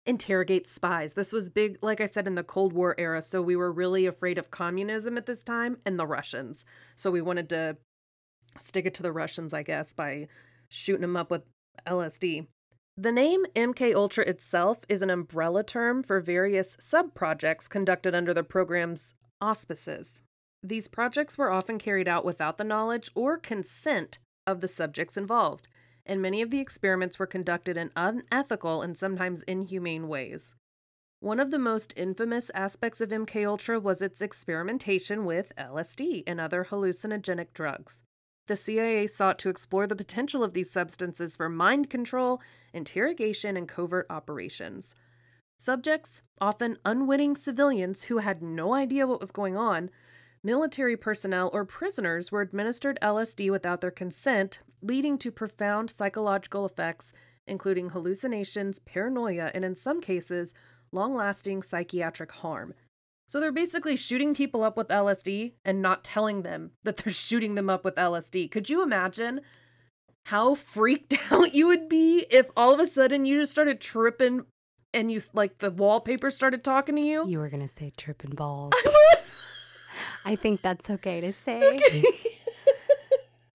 [0.06, 1.14] interrogate spies.
[1.14, 4.06] This was big like I said in the Cold War era, so we were really
[4.06, 6.64] afraid of communism at this time and the Russians.
[6.96, 7.76] So we wanted to
[8.58, 10.28] stick it to the Russians, I guess, by
[10.68, 11.42] shooting them up with
[11.86, 12.46] LSD.
[12.96, 18.44] The name MK Ultra itself is an umbrella term for various sub-projects conducted under the
[18.44, 20.22] program's auspices.
[20.62, 25.68] These projects were often carried out without the knowledge or consent of the subjects involved,
[26.06, 30.54] and many of the experiments were conducted in unethical and sometimes inhumane ways.
[31.20, 36.40] One of the most infamous aspects of MK Ultra was its experimentation with LSD and
[36.40, 38.02] other hallucinogenic drugs.
[38.48, 43.68] The CIA sought to explore the potential of these substances for mind control, interrogation, and
[43.68, 44.96] covert operations.
[45.58, 49.90] Subjects, often unwitting civilians who had no idea what was going on,
[50.42, 57.12] military personnel, or prisoners were administered LSD without their consent, leading to profound psychological effects,
[57.47, 60.55] including hallucinations, paranoia, and in some cases,
[60.92, 62.75] long lasting psychiatric harm.
[63.29, 67.55] So they're basically shooting people up with LSD and not telling them that they're shooting
[67.55, 68.51] them up with LSD.
[68.51, 69.40] Could you imagine
[70.27, 74.45] how freaked out you would be if all of a sudden you just started tripping
[74.92, 77.27] and you like the wallpaper started talking to you?
[77.27, 78.75] You were gonna say tripping balls.
[80.25, 81.81] I think that's okay to say.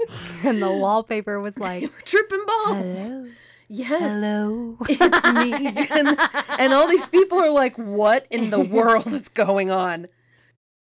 [0.43, 2.98] and the wallpaper was like, tripping balls.
[2.98, 3.28] "Hello,
[3.70, 4.00] Yes.
[4.02, 5.67] hello." It's me.
[5.91, 6.17] and,
[6.60, 10.08] and all these people are like, what in the world is going on?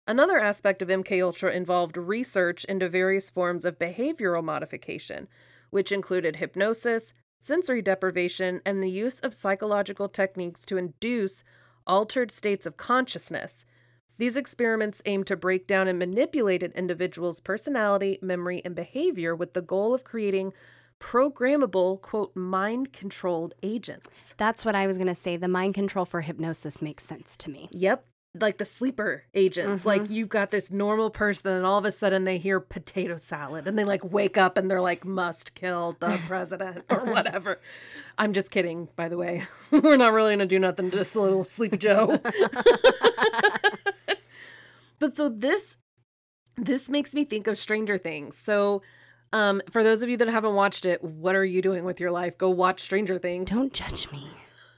[0.07, 5.27] Another aspect of MK Ultra involved research into various forms of behavioral modification,
[5.69, 11.43] which included hypnosis, sensory deprivation, and the use of psychological techniques to induce
[11.85, 13.65] altered states of consciousness.
[14.19, 19.53] These experiments aim to break down and manipulate an individual's personality, memory, and behavior with
[19.53, 20.51] the goal of creating
[20.99, 24.35] programmable, quote, mind controlled agents.
[24.37, 25.37] That's what I was gonna say.
[25.37, 27.69] The mind control for hypnosis makes sense to me.
[27.71, 28.05] Yep.
[28.39, 29.87] Like the sleeper agents.
[29.87, 33.67] Like you've got this normal person, and all of a sudden they hear potato salad
[33.67, 37.59] and they like wake up and they're like, must kill the president or whatever.
[38.19, 39.45] I'm just kidding, by the way.
[39.71, 42.19] We're not really to do nothing, just a little sleepy Joe.
[44.99, 45.77] but so this
[46.55, 48.37] this makes me think of Stranger Things.
[48.37, 48.83] So
[49.33, 52.11] um for those of you that haven't watched it, what are you doing with your
[52.11, 52.37] life?
[52.37, 53.49] Go watch Stranger Things.
[53.49, 54.27] Don't judge me.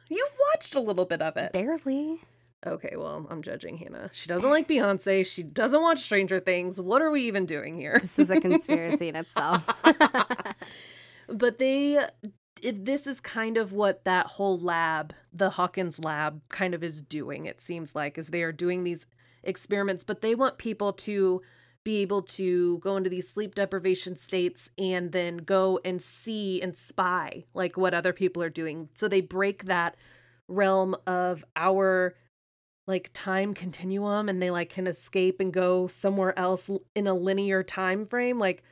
[0.10, 1.52] You've watched a little bit of it.
[1.52, 2.22] Barely.
[2.65, 4.10] Okay, well, I'm judging Hannah.
[4.13, 5.26] She doesn't like Beyonce.
[5.26, 6.80] She doesn't watch Stranger Things.
[6.80, 7.97] What are we even doing here?
[8.00, 9.63] This is a conspiracy in itself.
[11.28, 12.00] but they
[12.62, 17.02] it, this is kind of what that whole lab, the Hawkins lab kind of is
[17.02, 19.06] doing it seems like is they are doing these
[19.43, 21.41] experiments, but they want people to
[21.84, 26.76] be able to go into these sleep deprivation states and then go and see and
[26.76, 28.88] spy like what other people are doing.
[28.93, 29.95] So they break that
[30.47, 32.15] realm of our
[32.91, 37.63] like time continuum and they like can escape and go somewhere else in a linear
[37.63, 38.63] time frame like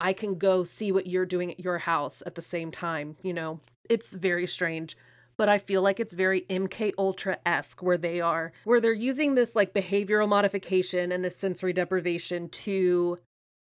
[0.00, 3.34] I can go see what you're doing at your house at the same time, you
[3.34, 3.60] know.
[3.88, 4.96] It's very strange,
[5.36, 9.56] but I feel like it's very MK Ultra-esque where they are where they're using this
[9.56, 13.18] like behavioral modification and this sensory deprivation to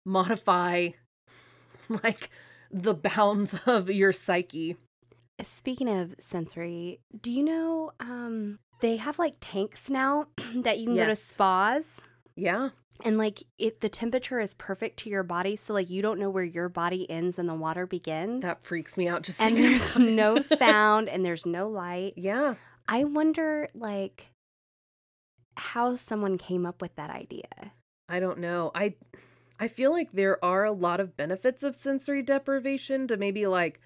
[0.04, 0.88] modify
[2.04, 2.30] like
[2.70, 4.76] the bounds of your psyche.
[5.40, 10.96] Speaking of sensory, do you know um they have like tanks now that you can
[10.96, 12.00] go to spas
[12.36, 12.70] Yeah.
[13.04, 16.30] and like it the temperature is perfect to your body so like you don't know
[16.30, 18.42] where your body ends and the water begins.
[18.42, 22.14] That freaks me out just and there's no sound and there's no light.
[22.16, 22.54] yeah.
[22.88, 24.30] I wonder like
[25.56, 27.72] how someone came up with that idea.
[28.08, 28.70] I don't know.
[28.74, 28.94] I
[29.60, 33.80] I feel like there are a lot of benefits of sensory deprivation to maybe like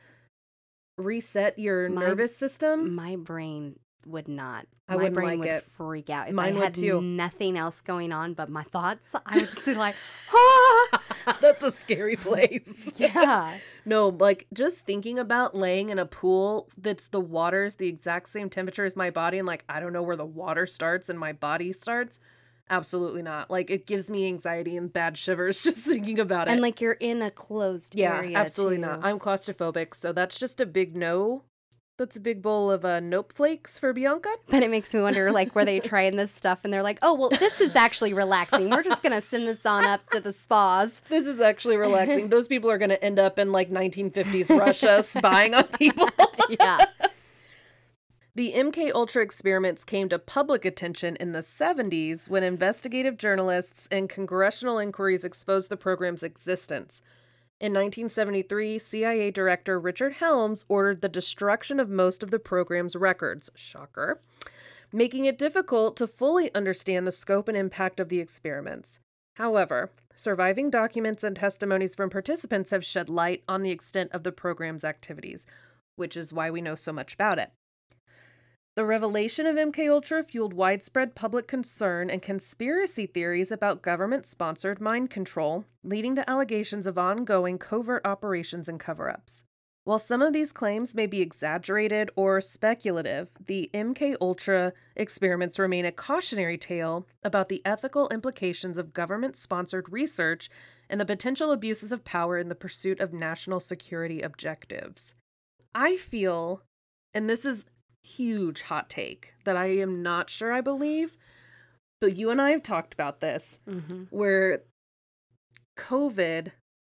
[0.98, 2.94] reset your My- nervous system.
[2.94, 4.67] My brain would not.
[4.88, 5.62] I my wouldn't brain like would it.
[5.62, 7.01] freak out if Mine I would had too.
[7.01, 9.15] nothing else going on but my thoughts.
[9.27, 9.95] I would just be like,
[10.35, 11.03] ah!
[11.41, 12.93] That's a scary place.
[12.97, 13.57] yeah.
[13.85, 18.51] No, like just thinking about laying in a pool that's the water's the exact same
[18.51, 21.33] temperature as my body and like I don't know where the water starts and my
[21.33, 22.19] body starts.
[22.71, 23.51] Absolutely not.
[23.51, 26.53] Like it gives me anxiety and bad shivers just thinking about it.
[26.53, 28.37] And like you're in a closed yeah, area.
[28.38, 29.05] absolutely not.
[29.05, 31.43] I'm claustrophobic, so that's just a big no
[31.98, 34.31] That's a big bowl of uh, Nope Flakes for Bianca.
[34.48, 37.14] But it makes me wonder, like, were they trying this stuff and they're like, oh,
[37.14, 38.70] well, this is actually relaxing.
[38.70, 41.02] We're just going to send this on up to the spas.
[41.09, 42.28] This is actually relaxing.
[42.28, 46.09] Those people are going to end up in like 1950s Russia spying on people.
[46.48, 46.78] Yeah.
[48.35, 54.09] The MK Ultra experiments came to public attention in the 70s when investigative journalists and
[54.09, 57.02] congressional inquiries exposed the program's existence.
[57.62, 63.53] In 1973, CIA Director Richard Helms ordered the destruction of most of the program's records.
[63.55, 64.20] Shocker.
[64.92, 68.98] Making it difficult to fully understand the scope and impact of the experiments.
[69.37, 74.33] However, surviving documents and testimonies from participants have shed light on the extent of the
[74.33, 75.46] program's activities,
[75.94, 77.53] which is why we know so much about it.
[78.75, 85.11] The revelation of MK Ultra fueled widespread public concern and conspiracy theories about government-sponsored mind
[85.11, 89.45] control, leading to allegations of ongoing covert operations and cover-ups.
[89.85, 95.85] While some of these claims may be exaggerated or speculative, the MK Ultra experiments remain
[95.85, 100.49] a cautionary tale about the ethical implications of government-sponsored research
[100.89, 105.15] and the potential abuses of power in the pursuit of national security objectives.
[105.75, 106.63] I feel
[107.15, 107.67] and this is
[108.03, 111.17] huge hot take that I am not sure I believe,
[112.01, 114.62] but you and I have talked about this hmm where
[115.79, 116.53] COVID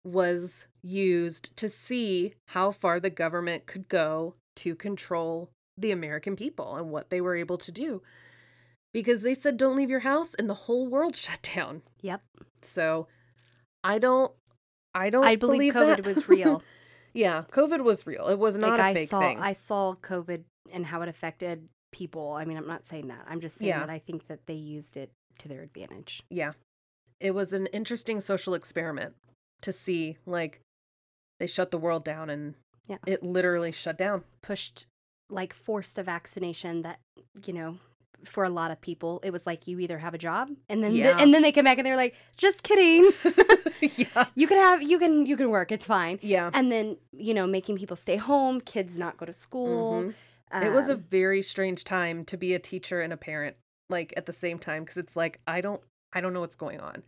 [0.03, 6.75] was used to see how far the government could go to control the American people
[6.75, 8.01] and what they were able to do.
[8.93, 11.81] Because they said, don't leave your house, and the whole world shut down.
[12.01, 12.21] Yep.
[12.61, 13.07] So
[13.83, 14.31] I don't,
[14.93, 16.05] I don't I believe, COVID that.
[16.05, 16.61] was real.
[17.13, 18.27] yeah, COVID was real.
[18.27, 19.39] It was not like a I fake saw, thing.
[19.39, 22.33] I saw COVID and how it affected people.
[22.33, 23.25] I mean, I'm not saying that.
[23.27, 23.79] I'm just saying Yeah.
[23.79, 26.23] that I think that they used it to their advantage.
[26.29, 26.53] Yeah.
[27.19, 29.15] It was an interesting social experiment
[29.61, 30.59] to see like
[31.39, 32.55] they shut the world down and
[32.87, 32.97] Yeah.
[33.05, 34.23] it literally shut down.
[34.41, 34.85] Pushed,
[35.29, 36.99] like, forced a vaccination that,
[37.45, 37.77] you know,
[38.25, 40.93] for a lot of people, it was like you either have a job and then
[40.95, 41.17] Yeah.
[41.19, 43.11] and then they come back and they're like, just kidding.
[43.81, 44.25] yeah.
[44.35, 45.71] you can have you can you can work.
[45.71, 46.19] It's fine.
[46.21, 46.49] Yeah.
[46.53, 50.01] And then you know making people stay home, kids not go to school.
[50.01, 50.09] Mm-hmm.
[50.53, 50.65] Mhm.
[50.65, 53.55] it was a um, very strange time to be a teacher and a parent
[53.89, 55.81] like at the same time because it's like I don't
[56.13, 57.03] I don't know what's going on.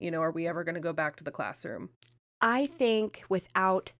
[0.00, 1.90] You know, are we ever going to go back to the classroom?
[2.40, 3.92] I think without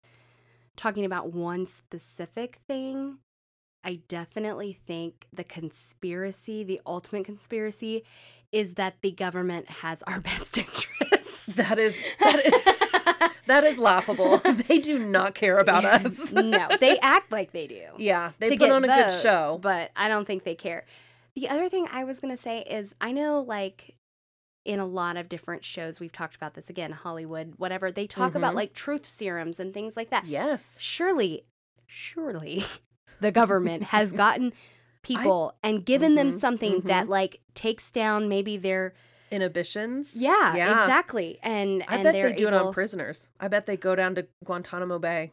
[0.76, 3.18] talking about one specific thing,
[3.82, 8.04] I definitely think the conspiracy, the ultimate conspiracy,
[8.52, 11.17] is that the government has our best interests.
[11.56, 14.36] That is that is that is laughable.
[14.68, 16.32] they do not care about us.
[16.32, 17.82] no, they act like they do.
[17.96, 19.58] Yeah, they put on a good show.
[19.60, 20.84] but I don't think they care.
[21.34, 23.94] The other thing I was going to say is I know like
[24.64, 28.34] in a lot of different shows we've talked about this again, Hollywood, whatever, they talk
[28.34, 28.56] about Mhm.
[28.56, 30.26] like truth serums and things like that.
[30.26, 30.76] Yes.
[30.78, 31.44] Surely,
[31.86, 32.64] surely
[33.20, 34.52] the government has gotten
[35.02, 38.92] people and given them Mhm, something that like takes down maybe their
[39.30, 40.14] Inhibitions.
[40.16, 40.82] yeah, Yeah.
[40.82, 41.38] exactly.
[41.42, 43.28] And I and bet they do it on prisoners.
[43.40, 45.32] I bet they go down to Guantanamo Bay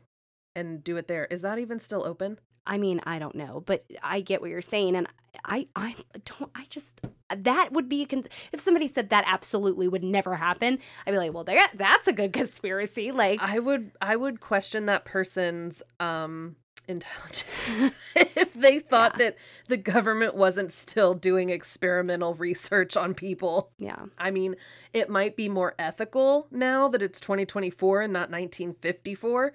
[0.56, 1.26] and do it there.
[1.26, 2.40] Is that even still open?
[2.68, 5.08] I mean, I don't know, but I get what you're saying, and
[5.44, 9.88] I, I don't, I just that would be a cons- if somebody said that absolutely
[9.88, 10.80] would never happen.
[11.06, 13.12] I'd be like, well, there, that's a good conspiracy.
[13.12, 16.56] Like, I would I would question that person's um
[16.88, 23.72] intelligence if they thought that the government wasn't still doing experimental research on people.
[23.78, 24.56] yeah, I mean,
[24.94, 29.54] it might be more ethical now that it's 2024 and not 1954,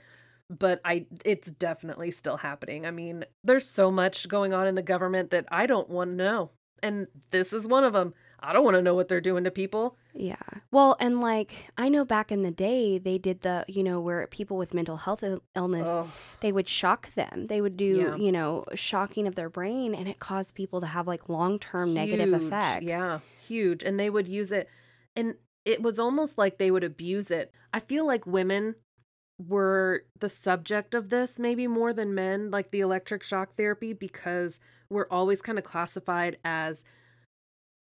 [0.51, 2.87] but I it's definitely still happening.
[2.87, 6.17] I mean, there's so much going on in the government that I don't want to
[6.17, 6.51] know.
[6.83, 8.15] And this is one of them.
[8.43, 9.97] I don't want to know what they're doing to people.
[10.15, 10.37] yeah.
[10.71, 14.27] Well, and like I know back in the day, they did the you know where
[14.29, 16.09] people with mental health Ill- illness
[16.41, 17.47] they would shock them.
[17.47, 18.17] They would do Yeah.
[18.17, 21.93] you know shocking of their brain, and it caused people to have like long term
[21.95, 22.85] negative effects.
[22.85, 23.83] Yeah, huge.
[23.83, 24.69] And they would use it.
[25.17, 27.53] And it was almost like they would abuse it.
[27.75, 28.77] I feel like women
[29.39, 34.61] were the subject of this maybe more than men, like the electric shock therapy, because
[34.91, 36.85] we're always kind of classified as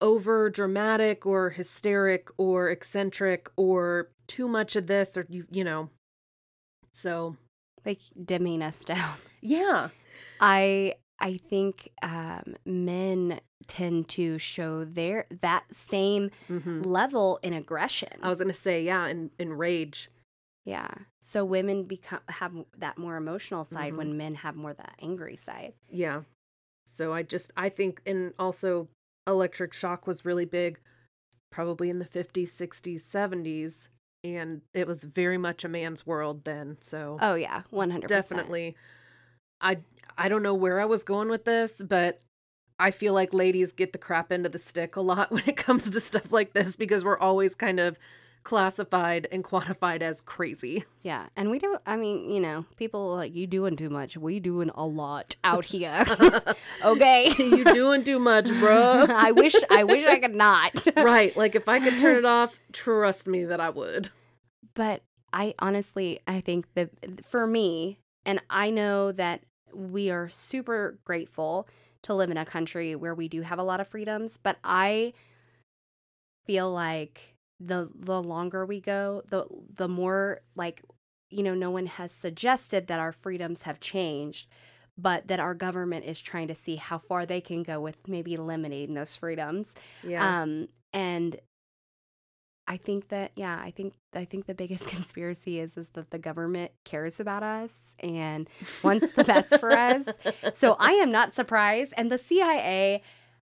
[0.02, 5.89] over dramatic or hysteric or eccentric or too much of this or you you know.
[6.93, 7.38] So,
[7.86, 9.16] like dimming us down.
[9.41, 9.89] yeah.
[10.39, 18.10] I I think um, men tend to show their that same hmm level in aggression.
[18.22, 20.10] I was to say yeah, in in rage.
[20.66, 20.89] yeah.
[21.22, 23.97] So women become have that more emotional side Mhm.
[23.97, 25.74] when men have more that angry side.
[25.89, 26.24] Yeah.
[26.88, 28.88] So I just I think and also
[29.28, 30.80] electric shock was really big
[31.52, 33.90] probably in the 50s, 60s, 70s
[34.24, 36.78] and it was very much a man's world then.
[36.80, 38.76] So Oh yeah, one hundred definitely
[39.60, 39.78] I
[40.18, 42.22] I don't know where I was going with this, but
[42.80, 45.90] I feel like ladies get the crap into the stick a lot when it comes
[45.90, 47.98] to stuff like this because we're always kind of
[48.44, 50.84] classified and quantified as crazy.
[51.04, 51.78] Yeah, and we do.
[51.86, 54.18] I mean, you know, people are like you doing too much.
[54.18, 56.06] We doing a lot out here.
[56.86, 59.06] okay, you doing too much, bro.
[59.10, 59.56] I wish.
[59.70, 60.88] I wish I could not.
[60.98, 64.10] right, like if I could turn it off, trust me that I would.
[64.74, 66.89] But I honestly, I think that
[67.24, 69.42] for me, and I know that
[69.74, 71.68] we are super grateful
[72.04, 75.14] to live in a country where we do have a lot of freedoms, but I
[76.46, 77.31] feel like
[77.64, 79.45] the the longer we go, the
[79.76, 80.82] the more like
[81.30, 84.49] you know, no one has suggested that our freedoms have changed,
[84.97, 88.34] but that our government is trying to see how far they can go with maybe
[88.34, 89.74] eliminating those freedoms.
[90.03, 90.41] Yeah.
[90.41, 91.39] Um and
[92.68, 96.20] I think that yeah, I think I think the biggest conspiracy is is that the
[96.20, 98.49] government cares about us and
[98.84, 100.07] wants the best for us.
[100.53, 103.03] So I am not surprised and the CIA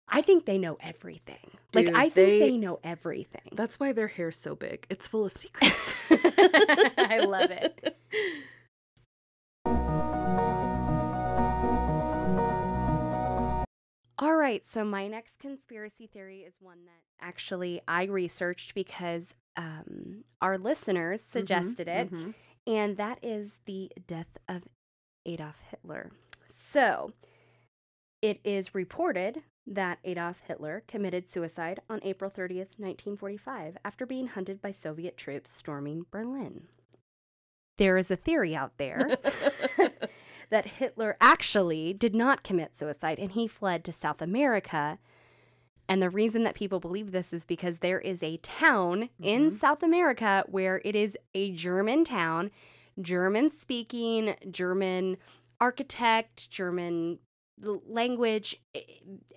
[0.07, 1.51] I think they know everything.
[1.71, 3.49] Dude, like I think they- they, know everything.
[3.53, 4.85] That's why their hair's so big.
[4.89, 6.09] It's full of secrets.
[6.11, 7.95] I love it.
[14.17, 20.23] All right, so my next conspiracy theory is one that actually I researched because um,
[20.41, 22.33] our listeners suggested it, Mhm.
[22.65, 24.63] and that is the death of
[25.25, 26.11] Adolf Hitler.
[26.47, 27.11] So,
[28.21, 34.61] it is reported that Adolf Hitler committed suicide on April 30th, 1945, after being hunted
[34.61, 36.67] by Soviet troops storming Berlin.
[37.77, 38.99] There is a theory out there
[40.49, 44.97] that Hitler actually did not commit suicide and he fled to South America.
[45.89, 49.51] And the reason that people believe this is because there is a town in Mhm.
[49.51, 52.49] South America where it is a German town,
[53.01, 55.17] German speaking, German
[55.59, 57.19] architect, German
[57.61, 58.55] language.
[58.73, 58.81] eh,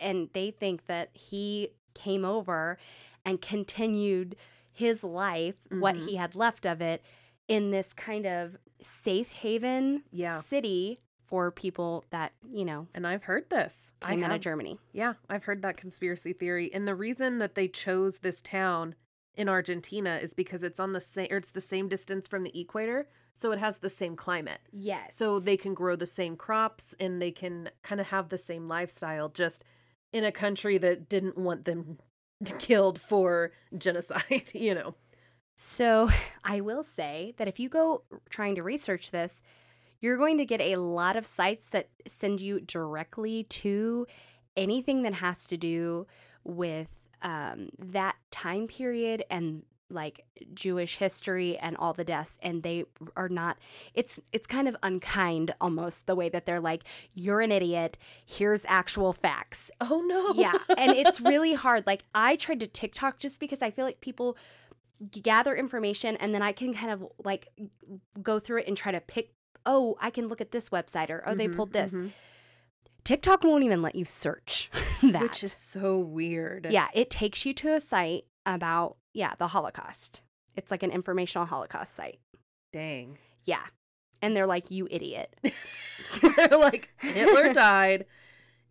[0.00, 2.78] And they think that he came over
[3.24, 4.36] and continued
[4.70, 6.06] his life, what Mhm.
[6.08, 7.02] he had left of it,
[7.48, 10.40] in this kind of safe haven Yeah.
[10.40, 13.92] city for people that, you know, and I've heard this.
[14.02, 14.78] I came out have of Germany.
[14.92, 16.72] Yeah, I've heard that conspiracy theory.
[16.72, 18.94] And the reason that they chose this town
[19.39, 22.61] in Argentina is because it's on the same or it's the same distance from the
[22.61, 24.59] equator, so it has the same climate.
[24.72, 25.16] Yes.
[25.16, 28.66] So they can grow the same crops and they can kind of have the same
[28.66, 29.64] lifestyle just
[30.12, 31.99] in a country that didn't want them
[32.59, 34.95] killed for genocide, you know.
[35.57, 36.11] So
[36.45, 39.41] I will say that if you go trying to research this,
[40.01, 44.07] you're going to get a lot of sites that send you directly to
[44.57, 46.07] anything that has to do
[46.45, 50.20] with um, that time period and like
[50.52, 52.84] Jewish history and all the deaths and they
[53.16, 53.56] are not
[53.94, 57.96] it's it's kind of unkind almost the way that they're like you're an idiot
[58.26, 60.34] here's actual facts Oh no.
[60.34, 64.02] yeah and it's really hard like i tried to tiktok just because i feel like
[64.02, 64.36] people
[65.22, 67.48] gather information and then i can kind of like
[68.22, 69.32] go through it and try to pick
[69.64, 72.10] oh i can look at this website or oh they Mhm, pulled this mhm.
[73.09, 74.70] Tiktok won't even let you search
[75.02, 76.66] that Which is so weird.
[76.70, 80.20] yeah it takes you to a site about yeah the holocaust
[80.56, 82.20] it's like an informational holocaust site
[82.72, 83.16] Dang.
[83.44, 83.64] yeah
[84.20, 85.34] and they're like you idiot
[86.36, 88.06] They're like Hitler died.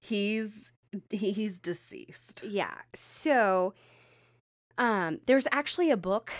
[0.01, 0.71] He's
[1.11, 2.43] he's deceased.
[2.43, 2.73] Yeah.
[2.93, 3.73] So
[4.77, 6.31] um there's actually a book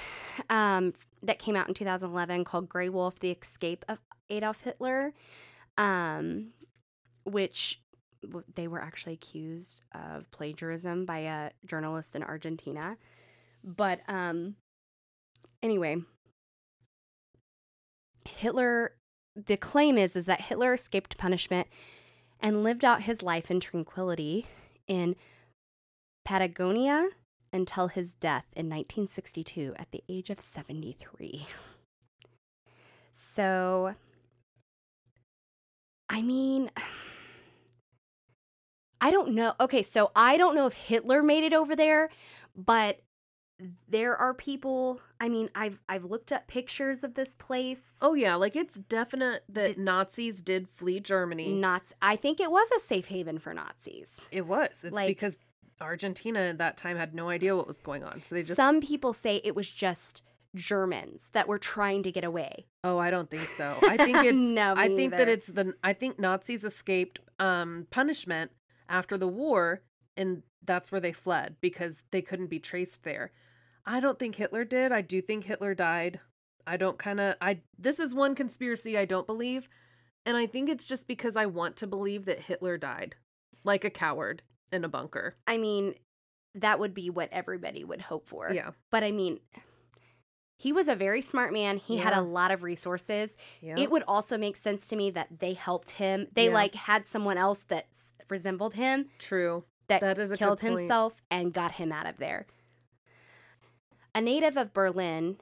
[0.50, 0.94] um
[1.24, 5.14] that came out in 2011 called Grey Wolf: The Escape of Adolf Hitler
[5.78, 6.48] um
[7.26, 7.80] which
[8.56, 12.98] they were actually accused of plagiarism by a journalist in Argentina.
[13.64, 14.56] But um
[15.62, 15.98] anyway,
[18.28, 18.94] Hitler
[19.36, 21.68] the claim is is that Hitler escaped punishment
[22.40, 24.46] and lived out his life in tranquility
[24.88, 25.16] in
[26.26, 27.10] Patagonia
[27.54, 31.48] until his death in 1962 at the age of 73.
[33.14, 33.96] So,
[36.10, 36.70] I mean,
[39.02, 39.54] I don't know.
[39.60, 42.10] Okay, so I don't know if Hitler made it over there,
[42.56, 43.00] but
[43.88, 47.94] there are people, I mean, I've I've looked up pictures of this place.
[48.02, 51.54] Oh yeah, like it's definite that Did- Nazis did flee Germany.
[51.54, 54.28] Not I think it was a safe haven for Nazis.
[54.32, 54.84] It was.
[54.84, 55.40] It's Like- because
[55.82, 58.22] Argentina at that time had no idea what was going on.
[58.24, 60.24] So they just Some people say it was just
[60.56, 62.66] Germans that were trying to get away.
[62.84, 63.78] Oh, I don't think so.
[63.84, 68.52] I think it's No, I think that it's the I think Nazis escaped um punishment
[68.90, 69.82] after the war
[70.16, 73.32] and that's where they fled because they couldn't be traced there.
[73.86, 74.92] I don't think Hitler did.
[74.92, 76.20] I do think Hitler died.
[76.66, 79.70] I don't kind of I this is one conspiracy I don't believe
[80.26, 83.16] And I think it's just because I want to believe that Hitler died
[83.64, 85.38] like a coward in a bunker.
[85.48, 85.94] I mean,
[86.56, 88.52] that would be what everybody would hope for.
[88.54, 88.72] Yeah.
[88.92, 89.40] But I mean,
[90.58, 91.78] he was a very smart man.
[91.78, 93.38] He had a lot of resources.
[93.62, 93.76] Yeah.
[93.78, 96.28] It would also make sense to me that they helped him.
[96.34, 96.54] They Yeah.
[96.54, 99.64] like had someone else that s- resembled him True.
[99.88, 102.48] that, That is killed himself and got him out of there.
[104.16, 105.38] A native of Berlin,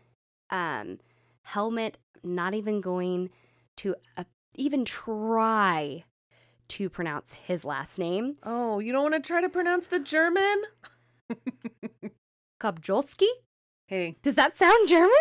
[0.50, 1.00] um,
[1.44, 3.30] Helmut, not even going
[3.78, 6.04] to uh, even try
[6.68, 10.62] to pronounce his last name, Oh, you don't want to try to pronounce the German?
[12.62, 13.28] Kobjolski.
[13.88, 15.12] Hey, Does that sound German?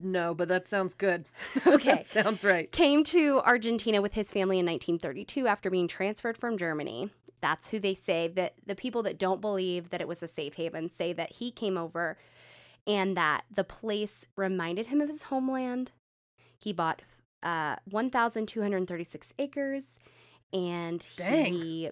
[0.00, 1.24] no, but that sounds good.
[1.66, 1.94] Okay.
[1.94, 2.70] that sounds right.
[2.72, 7.10] Came to Argentina with his family in 1932 after being transferred from Germany.
[7.40, 10.54] That's who they say that the people that don't believe that it was a safe
[10.54, 12.16] haven say that he came over
[12.86, 15.90] and that the place reminded him of his homeland.
[16.62, 17.02] He bought
[17.42, 19.98] uh, 1,236 acres
[20.52, 21.52] and Dang.
[21.52, 21.90] he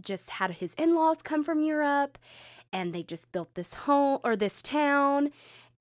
[0.00, 2.18] just had his in laws come from Europe
[2.72, 5.30] and they just built this home or this town.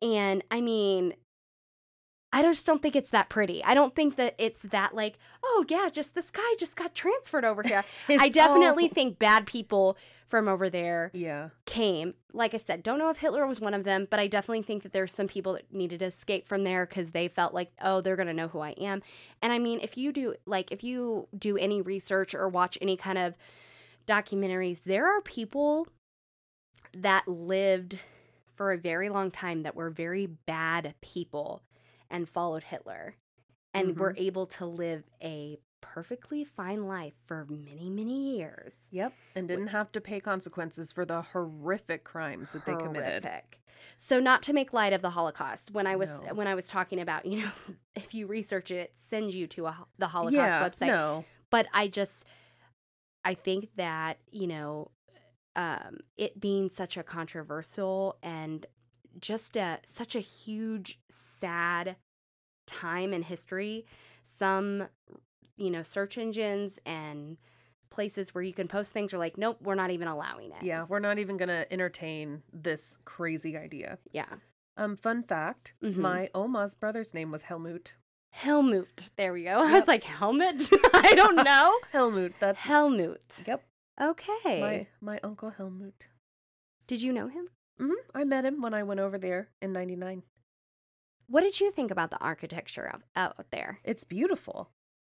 [0.01, 1.13] And I mean,
[2.31, 3.63] I just don't think it's that pretty.
[3.63, 7.43] I don't think that it's that like, oh yeah, just this guy just got transferred
[7.43, 7.83] over here.
[8.09, 11.49] I definitely all- think bad people from over there Yeah.
[11.65, 12.13] came.
[12.33, 14.83] Like I said, don't know if Hitler was one of them, but I definitely think
[14.83, 17.99] that there's some people that needed to escape from there because they felt like, oh,
[18.01, 19.01] they're gonna know who I am.
[19.41, 22.95] And I mean, if you do like if you do any research or watch any
[22.95, 23.33] kind of
[24.05, 25.87] documentaries, there are people
[26.93, 27.99] that lived
[28.47, 31.63] for a very long time that were very bad people
[32.09, 33.15] and followed Hitler
[33.73, 34.23] and were mm-hmm.
[34.23, 38.73] able to live a perfectly fine life for many, many years.
[38.91, 39.13] Yep.
[39.35, 43.27] And didn't have to pay consequences for the horrific crimes that they committed.
[43.97, 46.33] So not to make light of the Holocaust, when I was No.
[46.33, 47.51] when I was talking about, you know,
[47.95, 50.87] if you research it, it sends you to a, the Holocaust yeah, website.
[50.87, 51.25] No.
[51.49, 52.25] But I just
[53.23, 54.91] I think that, you know,
[55.55, 58.65] um, it being such a controversial and
[59.19, 61.95] just a such a huge sad
[62.67, 63.85] time in history,
[64.23, 64.87] some
[65.57, 67.35] you know, search engines and
[67.89, 70.61] places where you can post things are like, nope, we're not even allowing it.
[70.63, 73.97] Yeah, we're not even going to entertain this crazy idea.
[74.13, 74.27] Yeah.
[74.77, 75.97] Um, fun fact Mhm.
[75.97, 77.95] my Oma's brother's name was Helmut.
[78.31, 79.09] Helmut.
[79.17, 79.49] There we go.
[79.65, 80.69] I was like, helmet?
[80.93, 81.77] I don't know.
[81.91, 82.59] Helmut, that's.
[82.61, 83.43] Helmut.
[83.45, 83.61] Yep.
[84.01, 84.61] Okay.
[84.61, 86.07] My, my uncle Helmut.
[86.87, 87.49] Did you know him?
[87.79, 90.23] hmm I met him when I went over there in 99.
[91.27, 93.79] What did you think about the architecture of, out there?
[93.83, 94.71] It's beautiful.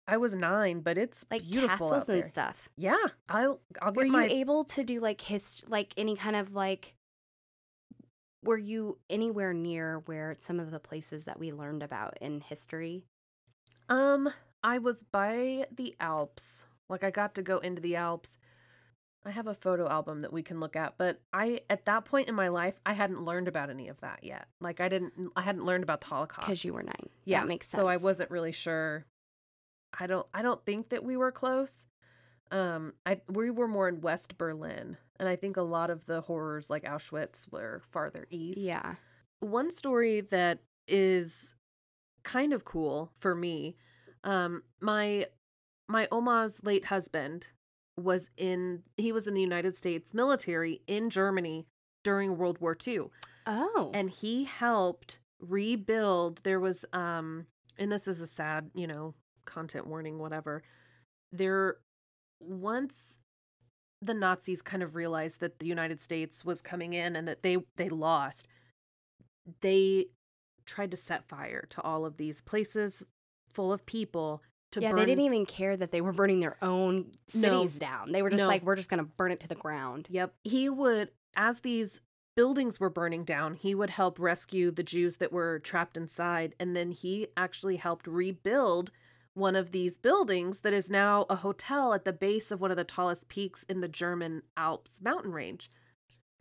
[0.09, 2.69] I was nine, but it's Like beautiful castles and stuff.
[2.77, 2.97] Yeah,
[3.29, 6.35] I'll I'll get Were get you my able to do like his like any kind
[6.35, 6.95] of like
[8.43, 13.05] were you anywhere near where some of the places that we learned about in history?
[13.89, 14.29] um
[14.65, 16.67] I was by the Alps.
[16.89, 18.39] Like I got to go into the Alps.
[19.25, 22.29] I have a photo album that we can look at, but I at that point
[22.29, 24.49] in my life I hadn't learned about any of that yet.
[24.61, 26.47] Like I didn't I hadn't learned about the Holocaust.
[26.47, 27.09] Because you were nine.
[27.25, 27.81] yeah, That makes sense.
[27.81, 29.05] So I wasn't really sure.
[29.99, 31.87] I don't I don't think that we were close.
[32.51, 36.23] Um I we were more in West Berlin, and I think a lot of the
[36.23, 38.61] horrors like Auschwitz were farther east.
[38.61, 38.95] Yeah.
[39.41, 41.55] One story that is
[42.25, 43.77] kind of cool for me,
[44.25, 45.27] um my
[45.89, 47.49] my Oma's late husband
[48.01, 51.67] was in he was in the United States military in Germany
[52.05, 53.05] during World War II
[53.47, 53.91] Oh.
[53.95, 57.47] and he helped rebuild there was um
[57.79, 59.15] and this is a sad you know
[59.47, 60.63] content warning whatever
[61.33, 61.77] there
[62.41, 63.17] once
[64.03, 67.57] the nazis kind of realized that the united states was coming in and that they
[67.77, 68.47] they lost
[69.63, 70.07] they
[70.67, 73.03] tried to set fire to all of these places
[73.55, 74.43] full of people
[74.73, 77.41] to yeah, burn they didn't even care that they were burning their own No.
[77.65, 78.13] cities down.
[78.13, 78.47] They were just No.
[78.49, 80.07] like, we're just gonna burn it to the ground.
[80.11, 80.35] Yep.
[80.45, 82.01] He would, as these
[82.37, 86.55] buildings were burning down, he would help rescue the Jews that were trapped inside.
[86.61, 88.91] And then he actually helped rebuild
[89.35, 92.77] one of these buildings that is now a hotel at the base of one of
[92.77, 95.71] the tallest peaks in the German Alps mountain range.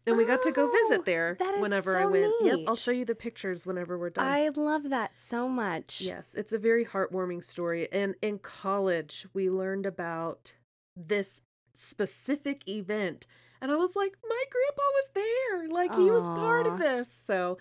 [0.05, 2.33] And we got to go Oh, visit there that is whenever I so went.
[2.41, 2.59] Yep.
[2.67, 4.25] I'll show you the pictures whenever we're done.
[4.25, 6.01] I love that so much.
[6.01, 7.91] Yes, it's a very heartwarming story.
[7.91, 10.53] And in college, we learned about
[10.95, 11.41] this
[11.75, 13.27] specific event.
[13.61, 15.69] And I was like, my grandpa was there.
[15.69, 17.11] Like, he was part of this.
[17.25, 17.57] So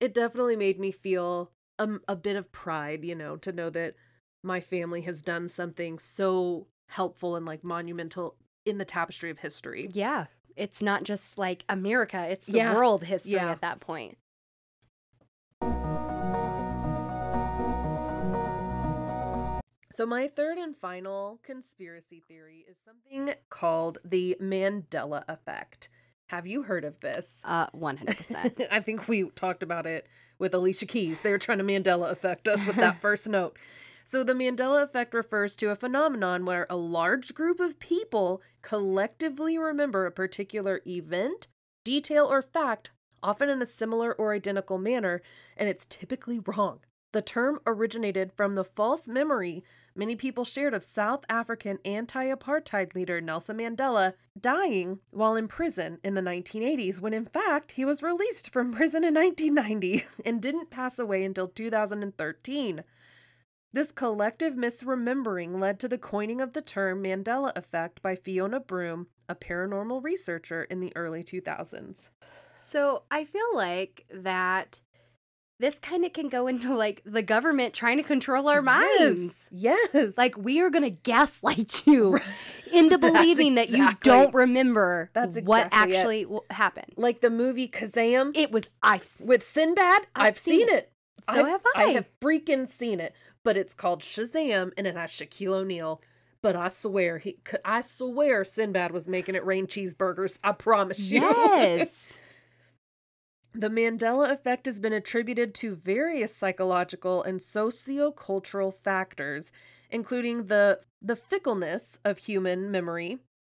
[0.00, 3.94] it definitely made me feel a, a bit of pride, you know, to know that
[4.42, 9.88] my family has done something so helpful and like monumental in the tapestry of history.
[9.92, 10.26] Yeah.
[10.56, 12.74] It's not just like America, it's the Yeah.
[12.74, 13.50] world history Yeah.
[13.52, 14.16] at that point.
[19.92, 25.88] So, my third and final conspiracy theory is something called the Mandela effect.
[26.26, 27.40] Have you heard of this?
[27.44, 28.66] Uh, 100%.
[28.70, 30.06] I think we talked about it
[30.38, 31.22] with Alicia Keys.
[31.22, 33.56] They were trying to Mandela affect us with that first note.
[34.08, 39.58] So, the Mandela effect refers to a phenomenon where a large group of people collectively
[39.58, 41.48] remember a particular event,
[41.82, 45.22] detail, or fact, often in a similar or identical manner,
[45.56, 46.78] and it's typically wrong.
[47.10, 49.64] The term originated from the false memory
[49.96, 55.98] many people shared of South African anti apartheid leader Nelson Mandela dying while in prison
[56.04, 60.70] in the 1980s, when in fact he was released from prison in 1990 and didn't
[60.70, 62.84] pass away until 2013.
[63.76, 69.08] This collective misremembering led to the coining of the term Mandela effect by Fiona Broome,
[69.28, 72.08] a paranormal researcher in the early 2000s.
[72.54, 74.80] so I feel like that
[75.60, 79.46] this kind of can go into like the government trying to control our minds.
[79.52, 79.90] Yes.
[79.92, 80.16] yes.
[80.16, 82.18] Like we are going to gaslight you
[82.72, 85.96] into believing that you don't remember That's what exactly it.
[85.98, 86.94] actually w- happened.
[86.96, 90.00] like the movie Kazam It was I've with Sinbad.
[90.14, 90.90] I've I've, seen seen, it.
[91.34, 91.82] So have I.
[91.82, 93.12] I have freaking seen it,
[93.46, 96.02] but it's called Shazam, and it has Shaquille O'Neal.
[96.42, 100.40] But I swear, he, I swear, Sinbad was making it rain cheeseburgers.
[100.42, 101.20] I promise you.
[101.20, 102.12] yes.
[103.54, 109.50] The Mandela effect has been attributed to various psychological and sociocultural factors,
[109.90, 113.16] including the, the fickleness of human memory,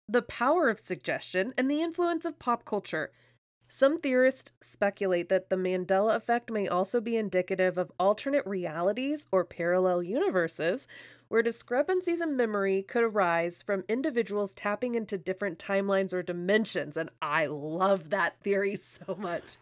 [0.07, 3.09] the power of suggestion, and the influence of pop culture.
[3.69, 9.43] Some theorists speculate that the Mandela effect may also be indicative of alternate realities or
[9.43, 10.87] parallel universes,
[11.27, 16.95] where discrepancies in memory could arise from individuals tapping into different timelines or dimensions.
[16.95, 19.57] And I love that theory so much.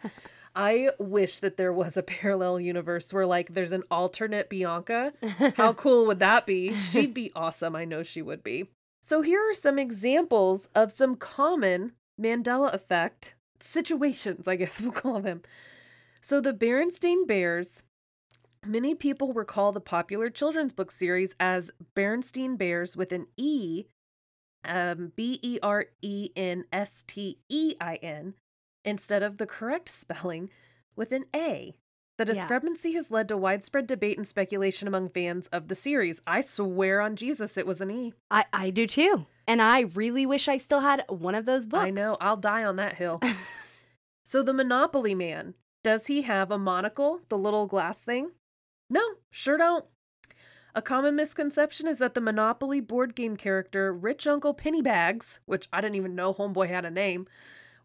[0.56, 5.14] I wish that there was a parallel universe where, like, there's an alternate Bianca.
[5.58, 6.74] How cool would that be?
[6.76, 7.76] She'd be awesome.
[7.76, 8.70] I know she would be.
[9.02, 11.92] So, here are some examples of some common
[12.22, 15.42] Mandela effect situations, I guess we'll call them.
[16.22, 17.84] So, the Berenstain Bears.
[18.66, 23.86] Many people recall the popular children's book series as Berenstein Bears with an E,
[24.64, 28.34] um, B E R E N S T E I N,
[28.84, 30.50] instead of the correct spelling
[30.96, 31.76] with an A.
[32.18, 32.34] The Yeah.
[32.34, 36.22] discrepancy has led to widespread debate and speculation among fans of the series.
[36.26, 38.14] I swear on Jesus it was an E.
[38.32, 39.28] I, I do too.
[39.48, 41.84] And I really wish I still had one of those books.
[41.84, 43.22] I know, I'll die on that hill.
[44.26, 48.32] so, the Monopoly Man, does he have a monocle, the little glass thing?
[48.90, 49.86] No, sure don't.
[50.74, 55.80] A common misconception is that the Monopoly board game character Rich Uncle Pennybags, which I
[55.80, 57.28] didn't even know Homeboy had a name,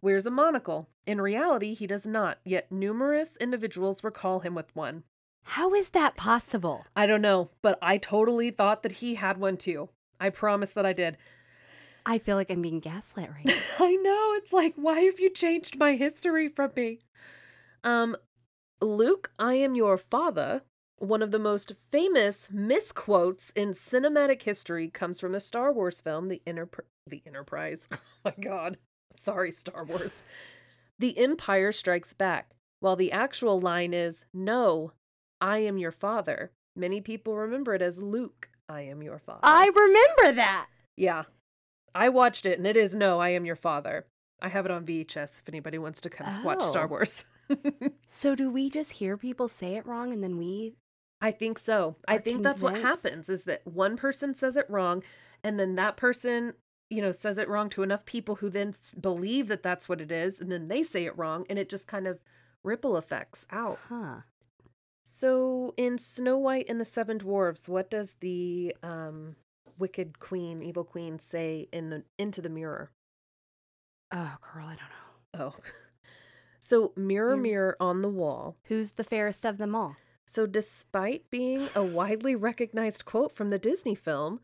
[0.02, 0.88] wears a monocle.
[1.06, 5.04] In reality, he does not, yet numerous individuals recall him with one.
[5.44, 6.84] How is that possible?
[6.96, 9.88] I don't know, but I totally thought that he had one too.
[10.18, 11.16] I promise that I did.
[12.06, 13.54] I feel like I'm being gaslit right now.
[13.86, 14.32] I know.
[14.36, 16.98] It's like, why have you changed my history from me?
[17.84, 18.16] Um,
[18.80, 20.62] Luke, I am your father.
[20.98, 26.28] One of the most famous misquotes in cinematic history comes from the Star Wars film,
[26.28, 27.88] The Enterp- The Enterprise.
[27.92, 28.76] oh my god.
[29.14, 30.22] Sorry, Star Wars.
[30.98, 32.50] The Empire Strikes Back.
[32.80, 34.92] While the actual line is, No,
[35.40, 36.52] I am your father.
[36.76, 39.40] Many people remember it as Luke, I am your father.
[39.42, 40.68] I remember that.
[40.96, 41.24] Yeah.
[41.94, 44.06] I watched it and it is no, I am your father.
[44.42, 46.88] I have it on VHS if anybody wants to come watch Star Oh.
[46.88, 47.24] Wars.
[48.06, 50.74] So do we just hear people say it wrong and then we
[51.20, 51.96] I think so.
[52.08, 55.02] I think that's what happens is that one person says it wrong
[55.44, 56.54] and then that person,
[56.88, 60.00] you know, says it wrong to enough people who then s- believe that that's what
[60.00, 62.20] it is and then they say it wrong and it just kind of
[62.62, 63.78] ripple effects out.
[63.88, 64.20] huh?
[65.02, 69.36] So in Snow White and the Seven Dwarfs, what does the um
[69.80, 72.90] wicked queen, evil queen say in the into the mirror?
[74.12, 75.54] Oh, girl, I don't know.
[75.54, 75.54] Oh.
[76.62, 77.76] So, mirror, Mirror.
[77.80, 78.54] on the wall.
[78.64, 79.96] Who's the fairest of them all?
[80.26, 84.40] So, despite being a widely recognized quote from the Disney film,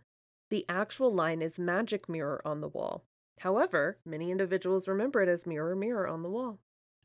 [0.51, 3.05] the actual line is magic mirror on the wall.
[3.41, 6.59] However, many individuals remember it as mirror, mirror on the wall.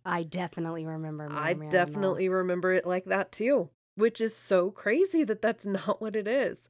[0.05, 1.27] I definitely remember.
[1.27, 1.69] Mirror, I Mirror on the Wall.
[1.86, 6.27] definitely remember it like that too, which is so crazy that that's not what it
[6.27, 6.69] is.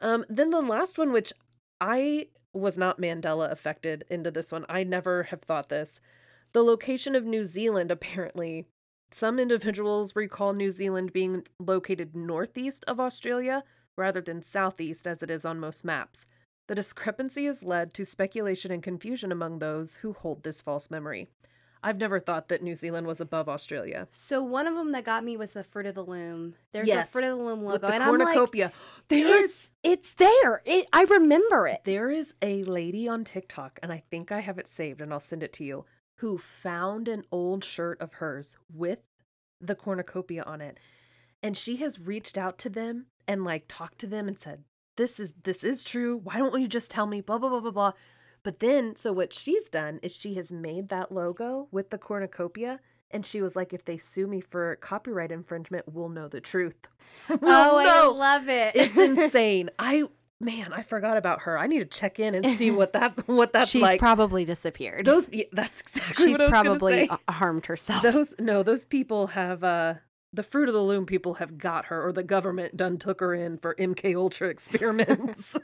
[0.00, 1.32] Um, then the last one, which
[1.80, 6.00] I was not Mandela affected into this one, I never have thought this.
[6.52, 8.66] The location of New Zealand, apparently,
[9.10, 13.64] some individuals recall New Zealand being located northeast of Australia
[13.96, 16.26] rather than southeast as it is on most maps.
[16.68, 21.26] The discrepancy has led to speculation and confusion among those who hold this false memory.
[21.82, 24.08] I've never thought that New Zealand was above Australia.
[24.10, 26.54] So one of them that got me was the Fruit of the Loom.
[26.72, 28.72] There's Yes, a Fruit of the Loom With logo, the and I'm like, cornucopia.
[29.08, 30.62] There is It's there.
[30.64, 31.80] It, I remember it.
[31.84, 35.20] There is a lady on TikTok, and I think I have it saved, and I'll
[35.20, 35.84] send it to you,
[36.16, 39.00] who found an old shirt of hers with
[39.60, 40.78] the cornucopia on it.
[41.42, 44.64] And she has reached out to them and like talked to them and said,
[44.96, 46.16] This is this is true.
[46.16, 47.20] Why don't you just tell me?
[47.20, 47.92] Blah blah blah blah blah.
[48.42, 52.80] But then so what she's done is she has made that logo with the cornucopia.
[53.10, 56.76] And she was like, if they sue me for copyright infringement, we'll know the truth.
[57.28, 58.10] We'll oh, I know.
[58.12, 58.76] love it.
[58.76, 59.70] It's insane.
[59.78, 60.04] I
[60.40, 61.58] man, I forgot about her.
[61.58, 63.98] I need to check in and see what that what that's She's like.
[63.98, 65.04] probably disappeared.
[65.06, 67.16] those yeah, that's exactly She's what I was gonna probably say.
[67.30, 68.02] harmed herself.
[68.02, 69.94] Those no, those people have uh
[70.34, 73.32] the fruit of the loom people have got her or the government done took her
[73.34, 75.56] in for MK Ultra experiments.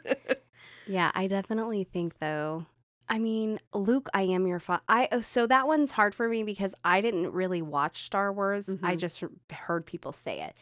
[0.87, 2.67] Yeah, I definitely think though.
[3.09, 4.83] I mean, Luke, I am your father.
[4.89, 8.69] I oh, so that one's hard for me because I didn't really watch Star Wars.
[8.83, 8.99] I Mhm.
[8.99, 9.23] just
[9.53, 10.55] heard people say it.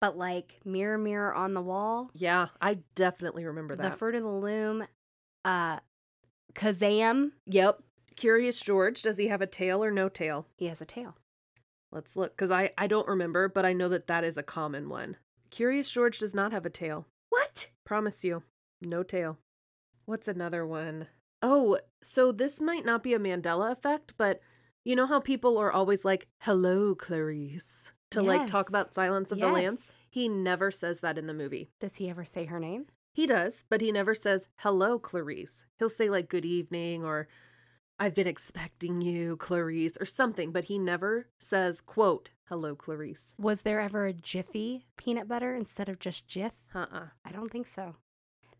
[0.00, 3.92] But like Mirror Mirror on the Wall, yeah, I definitely remember that.
[3.92, 3.96] The.
[3.96, 4.84] Fruit of the Loom,
[5.44, 5.80] uh
[6.54, 7.82] Kazam, yep.
[8.16, 10.46] Curious George, does he have a tail or no tail?
[10.56, 11.16] he has a tail.
[11.92, 14.88] Let's look cuz I I don't remember, but I know that that is a common
[14.88, 15.16] one.
[15.50, 17.06] Curious George does not have a tail.
[17.30, 17.68] What?
[17.84, 18.42] Promise you,
[18.82, 19.38] no tail.
[20.10, 21.06] What's another one?
[21.40, 24.40] Oh, so this might not be a Mandela effect, but
[24.84, 29.38] you know how people are always like, hello, Clarice, to like talk about Silence of
[29.38, 29.92] the Lambs?
[30.08, 31.70] He never says that in the movie.
[31.78, 32.86] Does he ever say her name?
[33.12, 35.64] He does, but he never says, hello, Clarice.
[35.78, 37.28] He'll say like, good evening, or
[38.00, 43.32] I've been expecting you, Clarice, or something, but he never says, quote, hello, Clarice.
[43.38, 46.54] Was there ever a Jiffy peanut butter instead of just Jif?
[46.74, 47.94] Uh uh I don't think so.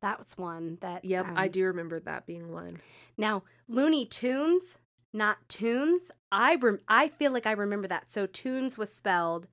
[0.03, 1.05] That was one that.
[1.05, 2.81] Yep, I um, do remember that being one.
[3.17, 4.79] Now, Looney Tunes,
[5.13, 6.11] not Tunes.
[6.33, 8.11] I rem- I feel like I remember that.
[8.11, 9.47] So Tunes was spelled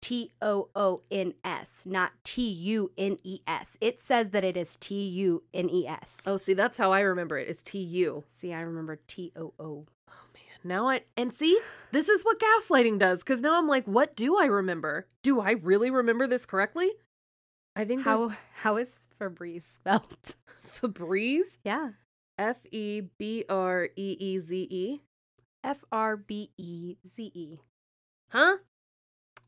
[0.00, 3.76] T O O N S, not T U N E S.
[3.80, 6.18] It says that it is T U N E S.
[6.26, 8.24] Oh, see, that's how I remember it, is T U.
[8.28, 9.86] see, I remember T O O.
[10.08, 11.58] Oh man, now I and see,
[11.92, 15.06] this is what gaslighting does because now I'm like, what do I remember?
[15.22, 16.90] Do I really remember this correctly?
[17.78, 20.34] I think How how is Febreze spelled?
[20.66, 21.90] Febreze, Yeah,
[22.36, 25.00] F E B R E E Z E,
[25.64, 27.58] F R B E Z E.
[28.30, 28.56] huh?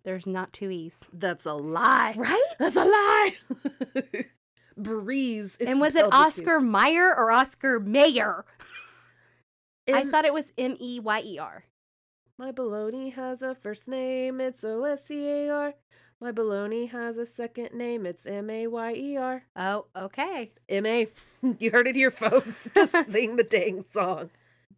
[0.05, 2.15] There's not two e's, That's a lie.
[2.17, 2.55] right?
[2.59, 3.33] That's a lie.
[4.79, 5.57] Breeze.
[5.61, 8.45] is And was it spelled with two- Oscar Meyer or Oscar Mayer?
[9.93, 11.65] I thought it was M E Y E R.
[12.39, 15.75] My baloney has a first name, it's O S C A R.
[16.23, 19.45] My baloney has a second name, it's M A Y E R.
[19.57, 20.53] Oh, okay.
[20.69, 21.07] M A.
[21.59, 22.69] You heard it here, folks.
[22.75, 24.29] Just sing the dang song.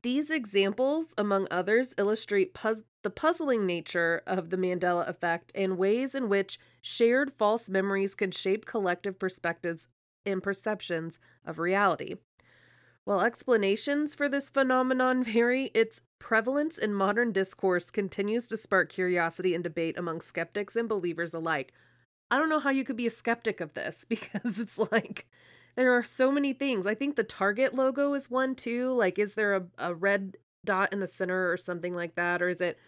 [0.02, 6.14] These examples, among others, illustrate puz- the puzzling nature of the Mandela effect and ways
[6.14, 9.88] in which shared false memories can shape collective perspectives
[10.24, 12.14] and perceptions of reality.
[13.04, 19.56] While explanations for this phenomenon vary, its prevalence in modern discourse continues to spark curiosity
[19.56, 21.72] and debate among skeptics and believers alike.
[22.30, 25.26] I don't know how you could be a skeptic of this because it's like
[25.74, 26.86] there are so many things.
[26.86, 28.92] I think the Target logo is one too.
[28.94, 32.40] Like, is there a, a red dot in the center or something like that?
[32.40, 32.78] Or is it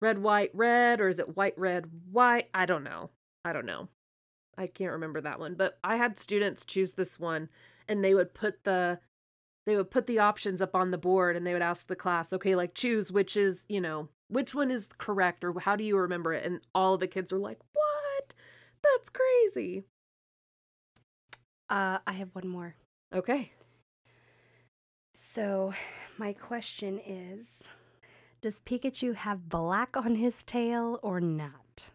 [0.00, 1.00] red, white, red?
[1.00, 2.48] Or is it white, red, white?
[2.52, 3.10] I don't know.
[3.44, 3.88] I don't know.
[4.58, 5.54] I can't remember that one.
[5.54, 7.48] But I had students choose this one
[7.88, 8.98] and they would put the
[9.66, 12.32] they would put the options up on the board and they would ask the class,
[12.32, 15.96] okay, like choose which is, you know, which one is correct or how do you
[15.96, 16.44] remember it?
[16.44, 18.34] And all the kids were like, what?
[18.82, 19.84] That's crazy.
[21.68, 22.74] Uh, I have one more.
[23.14, 23.50] Okay.
[25.14, 25.72] So,
[26.18, 27.62] my question is
[28.40, 31.90] Does Pikachu have black on his tail or not?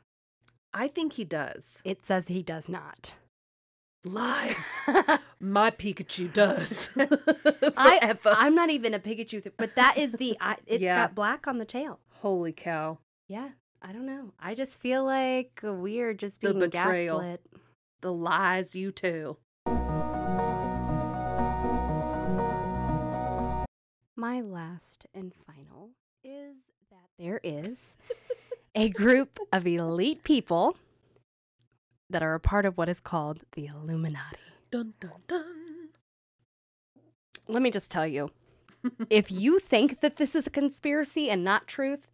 [0.73, 1.81] I think he does.
[1.83, 3.15] It says he does not.
[4.05, 4.63] Lies.
[5.39, 6.91] My Pikachu does.
[7.77, 8.15] I.
[8.25, 10.37] I'm not even a Pikachu, th- but that is the.
[10.39, 10.95] I, it's Yeah.
[10.95, 11.99] got black on the tail.
[12.13, 12.99] Holy cow.
[13.27, 13.49] Yeah,
[13.81, 14.33] I don't know.
[14.39, 17.19] I just feel like we are just The being betrayal.
[17.19, 17.41] gaslit.
[18.01, 19.39] The lies you tell.
[24.15, 25.91] My last and final
[26.23, 26.55] is
[26.89, 27.95] that there is
[28.73, 30.75] a group of elite people
[32.09, 34.37] that are a part of what is called the Illuminati.
[34.71, 35.89] Dun dun dun.
[37.47, 38.31] Let me just tell you
[39.09, 42.11] if you think that this is a conspiracy and not truth,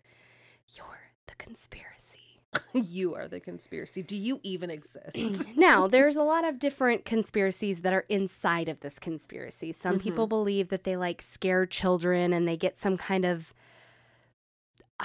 [0.76, 2.20] you're the conspiracy.
[2.74, 4.04] you are the conspiracy.
[4.04, 5.48] Do you even exist?
[5.58, 9.72] now, there's a lot of different conspiracies that are inside of this conspiracy.
[9.72, 10.04] Some Mm-hmm.
[10.04, 13.56] people believe that they like scare children and they get some kind of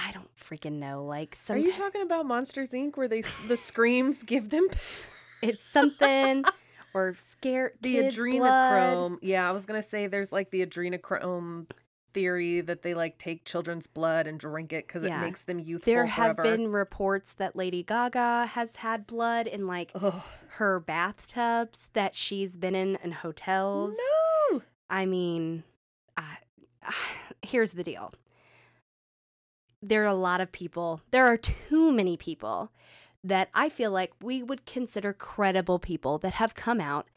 [0.01, 2.95] I don't freaking know, like some Are you talking about Monsters Inc.
[2.97, 4.67] where they the screams give them
[5.41, 6.43] it's something
[6.93, 8.29] or scare the kids' blood.
[8.31, 9.17] adrenochrome.
[9.21, 11.69] Yeah, I was gonna say there's like the adrenochrome
[12.13, 15.19] theory that they like take children's blood and drink it because Yeah.
[15.19, 16.57] it makes them youthful There have forever.
[16.57, 20.19] been reports that Lady Gaga has had blood in like Ugh.
[20.47, 23.95] her bathtubs that she's been in in hotels.
[24.51, 24.61] No.
[24.89, 25.63] I mean,
[26.17, 26.37] I,
[27.43, 28.11] here's the deal.
[29.81, 32.71] There are a lot of people, there are too many people
[33.23, 37.07] that I feel like we would consider credible people that have come out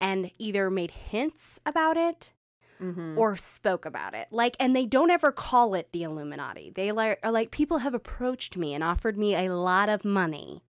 [0.00, 2.32] and either made hints about it
[2.80, 3.16] Mhm.
[3.18, 4.28] or spoke about it.
[4.30, 6.70] Like, and they don't ever call it the Illuminati.
[6.70, 10.62] They like, are like, people have approached me and offered me a lot of money.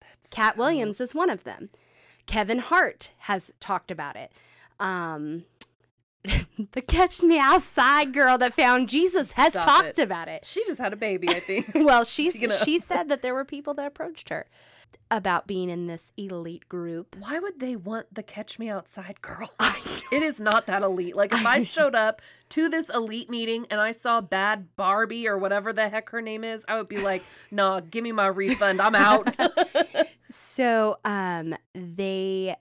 [0.00, 1.70] That's Katt so- Williams is one of them.
[2.26, 4.32] Kevin Hart has talked about it.
[4.78, 5.44] Um,
[6.72, 10.02] the Catch Me Outside girl that found Jesus has Stop talked it.
[10.02, 10.44] about it.
[10.44, 11.70] She just had a baby, I think.
[11.74, 14.46] Well, she Speaking of- she said that there were people that approached her
[15.10, 17.16] about being in this elite group.
[17.18, 19.50] Why would they want the Catch Me Outside girl?
[19.60, 19.78] I
[20.12, 21.14] It is not that elite.
[21.16, 22.20] Like if I showed up
[22.50, 26.44] to this elite meeting and I saw bad Barbie or whatever the heck her name
[26.44, 28.80] is, I would be like, "Nah, give me my refund.
[28.80, 29.36] I'm out."
[30.30, 32.54] So, um, they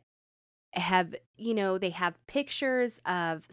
[0.78, 3.48] have, you know, they have pictures of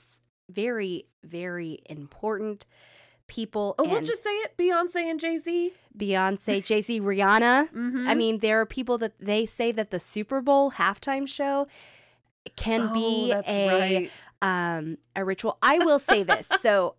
[0.50, 2.66] very, very important
[3.26, 3.74] people.
[3.78, 5.72] oh, we'll just say it: Beyonce and Jay Z.
[5.96, 7.70] Beyonce, Jay Z, Rihanna.
[7.70, 8.04] Mm-hmm.
[8.06, 11.66] I mean, there are people that they say that the Super Bowl halftime show
[12.56, 13.68] can be Oh, that's a
[14.00, 14.10] right.
[14.42, 15.56] um a ritual.
[15.62, 16.48] I will say this.
[16.60, 16.96] So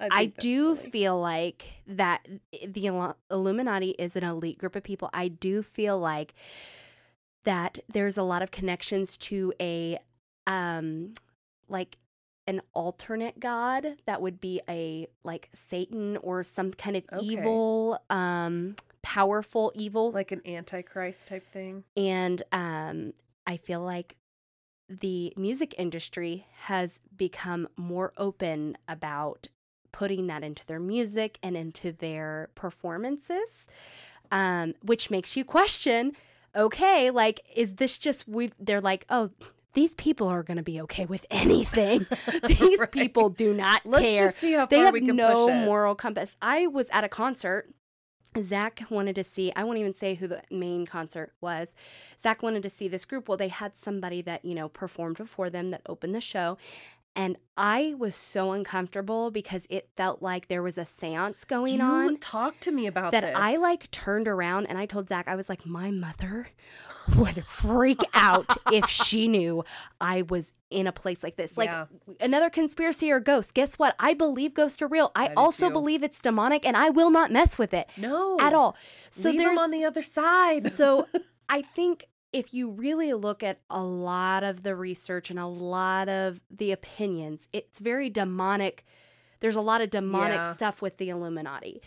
[0.00, 0.90] I that's do silly.
[0.90, 2.24] feel like that
[2.66, 5.10] the Illuminati is an elite group of people.
[5.12, 6.34] I do feel like
[7.48, 9.98] that there's a lot of connections to a
[10.46, 11.12] um
[11.68, 11.96] like
[12.46, 17.24] an alternate god that would be a like Satan or some kind of Okay.
[17.24, 21.84] evil um powerful evil like an antichrist type thing.
[21.96, 23.14] and um,
[23.46, 24.16] I feel like
[24.90, 29.46] the music industry has become more open about
[29.92, 33.66] putting that into their music and into their performances,
[34.30, 36.12] um, which makes you question
[36.58, 39.30] okay, like, is this just, we they're like, oh,
[39.74, 42.04] these people are going to be okay with anything.
[42.46, 42.90] These Right.
[42.90, 45.64] people do not Let's care just see how they have we can no push it.
[45.64, 46.34] moral compass.
[46.42, 47.70] I was at a concert.
[48.38, 51.74] Zach wanted to see, I won't even say who the main concert was.
[52.20, 53.26] Zach wanted to see this group.
[53.28, 56.58] Well, they had somebody that, you know, performed before them that opened the show.
[57.18, 61.82] And I was so uncomfortable because it felt like there was a seance going you
[61.82, 63.34] on Talk to me about that this.
[63.36, 66.50] I like turned around and I told Zach, I was like, my mother
[67.16, 69.64] would freak out if she knew
[70.00, 71.58] I was in a place like this.
[71.58, 71.86] Like Yeah.
[72.20, 73.52] another conspiracy or ghost.
[73.52, 73.96] Guess what?
[73.98, 75.10] I believe ghosts are real.
[75.16, 78.52] I I also believe it's demonic and I will not mess with it no at
[78.54, 78.76] all.
[79.10, 80.72] So Leave there's them on the other side.
[80.72, 81.08] so
[81.48, 86.08] I think if you really look at a lot of the research and a lot
[86.08, 88.84] of the opinions, it's very demonic.
[89.40, 90.52] There's a lot of demonic Yeah.
[90.52, 91.80] stuff with the Illuminati.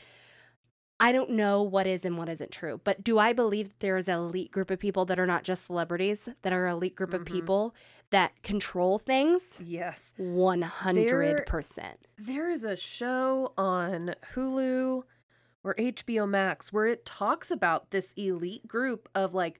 [0.99, 3.97] I don't know what is and what isn't true, but do I believe that there
[3.97, 6.95] is an elite group of people that are not just celebrities, that are an elite
[6.95, 7.31] group of Mhm.
[7.31, 7.75] people
[8.11, 9.59] that control things?
[9.63, 10.13] yes.
[10.17, 11.97] 100%.
[12.17, 15.03] There is a show on Hulu
[15.63, 19.59] or HBO Max where it talks about this elite group of like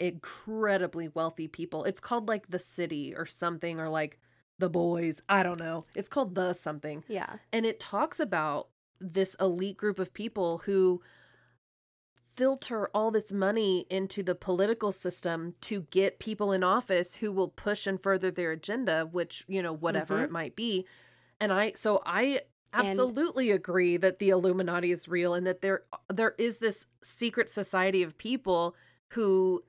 [0.00, 1.84] incredibly wealthy people.
[1.84, 4.18] It's called like The City or something or like
[4.58, 5.22] The Boys.
[5.28, 5.86] I don't know.
[5.94, 7.04] It's called The something.
[7.08, 7.36] Yeah.
[7.52, 8.68] And it talks about
[9.00, 11.02] this elite group of people who
[12.34, 17.48] filter all this money into the political system to get people in office who will
[17.48, 20.24] push and further their agenda, which, you know, whatever Mhm.
[20.24, 20.86] it might be.
[21.40, 22.40] And I, so I
[22.74, 27.48] And- absolutely agree that the Illuminati is real and that there, there is this secret
[27.48, 28.76] society of people
[29.12, 29.64] who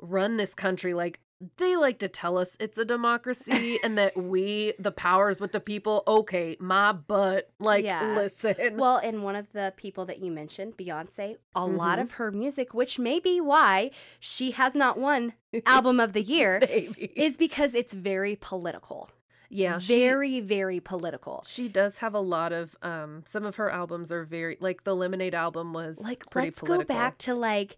[0.00, 1.20] run this country like
[1.58, 5.60] they like to tell us it's a democracy and that we the powers with the
[5.60, 8.14] people okay my butt like Yeah.
[8.14, 12.02] listen Well, and one of the people that you mentioned, Beyonce, a lot Mhm.
[12.02, 13.90] of her music, which may be why
[14.20, 15.34] she has not won
[15.66, 19.10] album of the year, is because it's very political.
[19.50, 21.44] yeah she, very, very political.
[21.46, 24.96] she does have a lot of um some of her albums are very like the
[24.96, 27.76] lemonade album was Like, pretty let's political go back to like,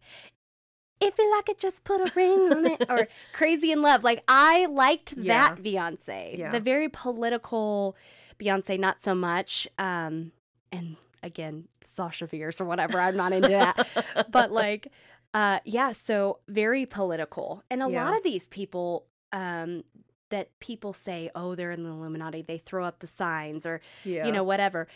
[1.00, 4.02] if you like it, just put a ring on it, or Crazy in Love.
[4.04, 5.54] Like, I liked Yeah.
[5.54, 6.38] that Beyonce.
[6.38, 6.52] Yeah.
[6.52, 7.96] The very political
[8.38, 9.66] Beyonce, not so much.
[9.78, 10.32] Um,
[10.72, 13.86] and again, Sasha Fierce or whatever, I'm not into that.
[14.30, 14.88] but like
[15.34, 18.04] uh yeah so very political and a Yeah.
[18.04, 19.82] lot of these people um
[20.30, 24.30] that people say oh they're in the illuminati they throw up the signs or you
[24.32, 24.86] know whatever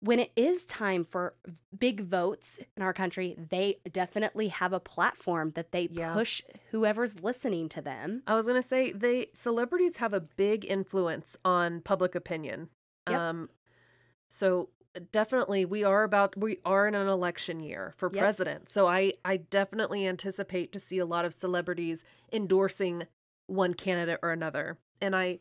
[0.00, 1.34] when it is time for
[1.78, 6.14] big votes in our country, they definitely have a platform that they Yeah.
[6.14, 8.22] push whoever's listening to them.
[8.26, 12.70] I was gonna say they celebrities have a big influence on public opinion.
[13.08, 13.20] Yep.
[13.20, 13.50] Um,
[14.28, 14.70] so
[15.12, 18.20] definitely we are about we are in an election year for Yep.
[18.22, 18.68] president.
[18.70, 23.06] So I I definitely anticipate to see a lot of celebrities endorsing
[23.46, 24.78] one candidate or another.
[25.00, 25.40] And I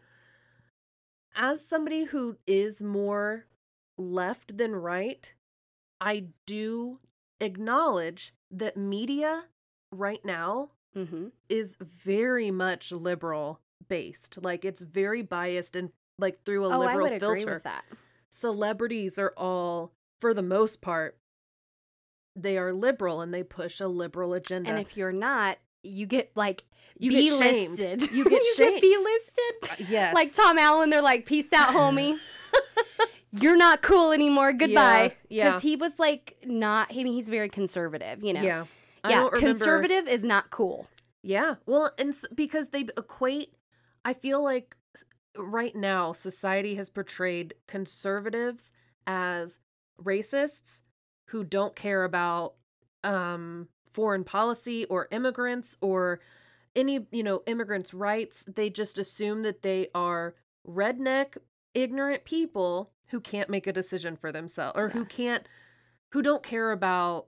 [1.35, 3.45] as somebody who is more
[3.99, 5.31] left than right,
[6.01, 6.99] I do
[7.39, 9.43] acknowledge that media
[9.91, 11.27] right now Mm-hmm.
[11.49, 14.39] is very much liberal based.
[14.43, 17.53] Like it's very biased and like through a Oh, I liberal filter.
[17.53, 17.85] with that.
[18.31, 21.15] Celebrities are all, for the most part,
[22.35, 24.69] they are liberal and they push a liberal agenda.
[24.71, 26.63] And if you're not, you get like
[26.97, 27.77] You get shamed.
[27.77, 28.11] B-listed.
[28.11, 28.81] You get shamed.
[28.81, 29.89] B-listed.
[29.89, 32.17] yes, Like Tim Allen, they're like, "Peace out, homie.
[33.31, 34.53] You're not cool anymore.
[34.53, 35.49] Goodbye." yeah.
[35.49, 36.87] Because he was like not.
[36.91, 38.23] I mean, he's very conservative.
[38.23, 38.41] You know.
[38.41, 38.65] yeah,
[39.03, 39.19] I Yeah.
[39.21, 40.87] don't remember- Conservative is not cool.
[41.21, 43.53] Yeah, well, and s- because they equate,
[44.05, 44.75] I feel like
[45.37, 48.71] right now society has portrayed conservatives
[49.05, 49.59] as
[50.01, 50.81] racists
[51.27, 52.55] who don't care about
[53.03, 56.19] um foreign policy or immigrants or
[56.75, 58.43] any, you know, immigrants' rights.
[58.47, 60.35] They just assume that they are
[60.67, 61.35] redneck,
[61.73, 65.45] ignorant people who can't make a decision for themselves or who can't
[66.11, 67.27] who don't care about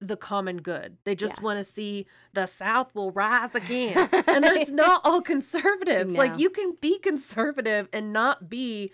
[0.00, 0.96] the common good.
[1.04, 1.44] They just Yeah.
[1.44, 4.08] want to see the South will rise again.
[4.12, 6.12] and it's not all conservatives.
[6.14, 6.18] No.
[6.18, 8.92] Like you can be conservative and not be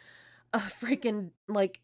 [0.53, 1.81] a freaking like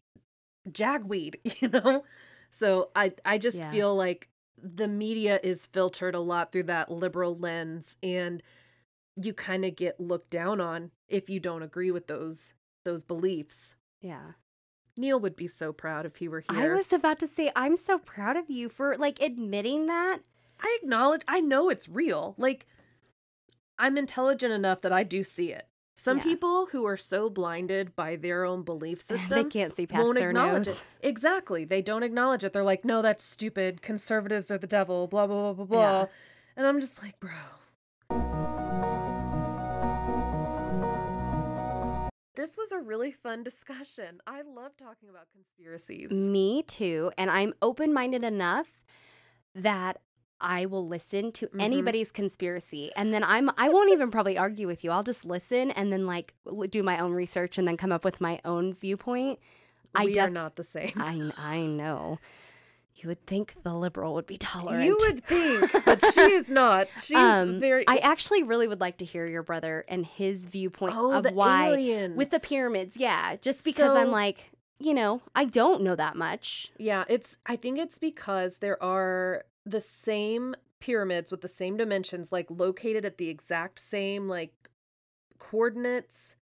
[0.71, 2.03] jagweed, you know?
[2.49, 3.69] So I I just Yeah.
[3.71, 8.43] feel like the media is filtered a lot through that liberal lens and
[9.21, 12.53] you kind of get looked down on if you don't agree with those
[12.85, 13.75] those beliefs.
[14.01, 14.31] Yeah.
[14.97, 16.73] Neil would be so proud if he were here.
[16.73, 20.19] I was about to say, I'm so proud of you for like admitting that.
[20.59, 22.35] I acknowledge I know it's real.
[22.37, 22.65] Like
[23.79, 25.67] I'm intelligent enough that I do see it.
[25.95, 26.23] Some Yeah.
[26.23, 30.17] people who are so blinded by their own belief system they can't see past won't
[30.17, 30.83] their acknowledge nose.
[31.01, 31.07] it.
[31.07, 31.63] Exactly.
[31.65, 32.53] They don't acknowledge it.
[32.53, 33.81] They're like, "No, that's stupid.
[33.81, 35.99] Conservatives are the devil." Blah blah blah blah blah.
[36.01, 36.05] Yeah.
[36.57, 37.31] And I'm just like, "Bro."
[42.41, 44.19] This was a really fun discussion.
[44.25, 46.09] I love talking about conspiracies.
[46.09, 47.11] Me too.
[47.15, 48.81] And I'm open minded enough
[49.53, 50.01] that
[50.39, 51.61] I will listen to Mhm.
[51.61, 52.91] anybody's conspiracy.
[52.95, 54.89] And then I'm I won't even probably argue with you.
[54.89, 56.33] I'll just listen and then like
[56.71, 59.37] do my own research and then come up with my own viewpoint.
[59.93, 60.93] I we def- are not the same.
[60.95, 62.17] I I know.
[63.01, 64.85] You would think the liberal would be tolerant.
[64.85, 66.87] You would think, but she is not.
[67.01, 67.83] She's Um, very.
[67.87, 71.33] I actually really would like to hear your brother and his viewpoint oh, of the
[71.33, 72.95] why aliens with the pyramids.
[72.95, 76.71] Yeah, just because I'm like, you know, I don't know that much.
[76.77, 82.31] Yeah, it's I think it's because there are the same pyramids with the same dimensions
[82.31, 84.53] like located at the exact same like
[85.39, 86.35] coordinates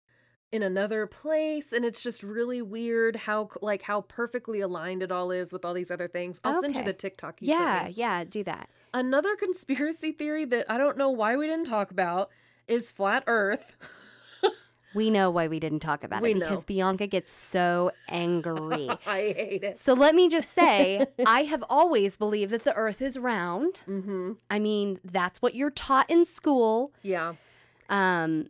[0.51, 5.29] in another place and it's just really weird how like how perfectly aligned it all
[5.31, 6.39] is with all these other things.
[6.43, 8.69] I'll send you the TikTok Yeah, yeah, do that.
[8.93, 12.29] Another conspiracy theory that I don't know why we didn't talk about
[12.67, 13.75] is flat earth.
[14.95, 16.65] We know why we didn't talk about We it because know.
[16.67, 18.89] Bianca gets so angry.
[19.05, 19.77] I hate it.
[19.77, 23.81] so let me just say, I have always believed that the earth is round.
[23.87, 24.37] Mhm.
[24.49, 26.91] I mean, that's what you're taught in school.
[27.03, 27.33] Yeah.
[27.87, 28.47] Um,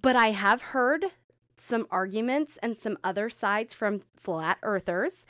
[0.00, 1.06] but I have heard
[1.56, 5.26] some arguments and some other sides from flat earthers.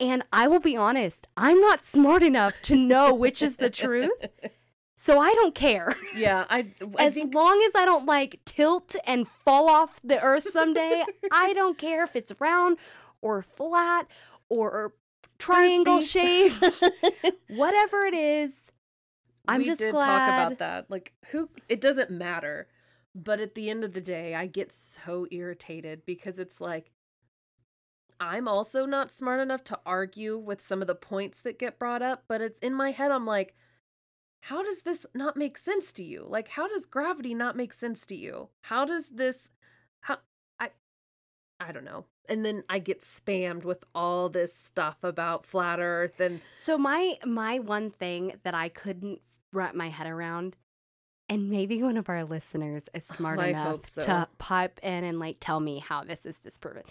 [0.00, 4.10] And I will be honest, I'm not smart enough to know which is the truth.
[5.00, 5.94] So I don't care.
[6.16, 6.66] Yeah, I
[6.98, 11.04] I As think long as I don't like tilt and fall off the earth someday,
[11.32, 12.78] I don't care if it's round
[13.20, 14.08] or flat
[14.48, 14.94] or
[15.38, 16.82] triangle shaped,
[17.48, 18.72] whatever it is.
[19.46, 20.04] I'm we just did glad.
[20.04, 20.90] talk about that.
[20.90, 22.66] Like who it doesn't matter.
[23.24, 26.92] But at the end of the day, I get so irritated because it's like
[28.20, 32.02] I'm also not smart enough to argue with some of the points that get brought
[32.02, 33.54] up, but it's in my head I'm like
[34.40, 36.24] how does this not make sense to you?
[36.28, 38.48] Like how does gravity not make sense to you?
[38.62, 39.50] How does this
[40.00, 40.18] how
[40.60, 40.70] I
[41.60, 42.04] I don't know.
[42.28, 47.16] And then I get spammed with all this stuff about flat earth and So my
[47.24, 49.20] my one thing that I couldn't
[49.52, 50.56] wrap my head around,
[51.28, 54.00] and maybe one of our listeners is smart Oh, enough so.
[54.02, 56.82] to pipe in and like tell me how this is disproven.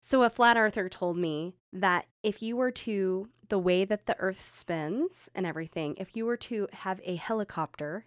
[0.00, 4.16] So a flat earther told me that if you were to the way that the
[4.20, 8.04] earth spins and everything, if you were to have a helicopter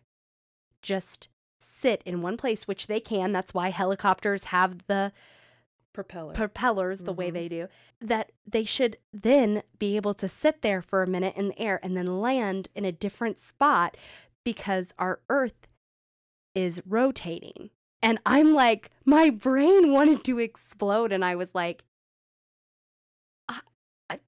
[0.81, 1.27] just
[1.59, 5.11] sit in one place, which they can, that's why helicopters have the
[5.93, 6.33] Propeller.
[6.33, 7.33] propellers the way Mhm.
[7.33, 7.67] they do,
[7.99, 11.79] that they should then be able to sit there for a minute in the air
[11.83, 13.97] and then land in a different spot
[14.43, 15.67] because our Earth
[16.55, 17.69] is rotating.
[18.01, 21.11] And I'm like, my brain wanted to explode.
[21.11, 21.83] And I was like,
[23.47, 23.59] I,
[24.09, 24.19] I,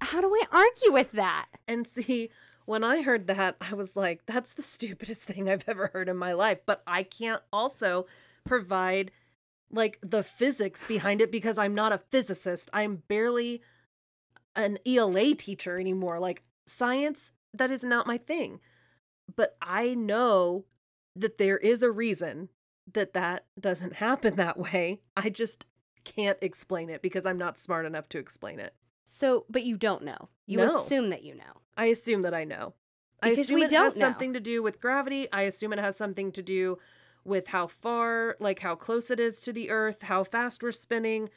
[0.00, 1.46] how do I argue with that?
[1.68, 2.30] And see,
[2.66, 6.16] when I heard that, I was like, that's the stupidest thing I've ever heard in
[6.16, 6.58] my life.
[6.66, 8.06] But I can't also
[8.44, 9.10] provide
[9.70, 12.70] like the physics behind it because I'm not a physicist.
[12.72, 13.62] I'm barely
[14.56, 16.20] an ELA teacher anymore.
[16.20, 18.60] Like science, that is not my thing.
[19.36, 20.64] But I know
[21.16, 22.48] that there is a reason
[22.92, 25.00] that that doesn't happen that way.
[25.16, 25.64] I just
[26.04, 28.74] can't explain it because I'm not smart enough to explain it.
[29.04, 30.28] So, but you don't know.
[30.46, 30.78] You No.
[30.78, 31.60] assume that you know.
[31.76, 32.74] I assume that I know.
[33.22, 34.00] I Because assume we it don't know.
[34.00, 35.28] something to do with gravity.
[35.32, 36.78] I assume it has something to do
[37.24, 41.30] with how far, like how close it is to the earth, how fast we're spinning,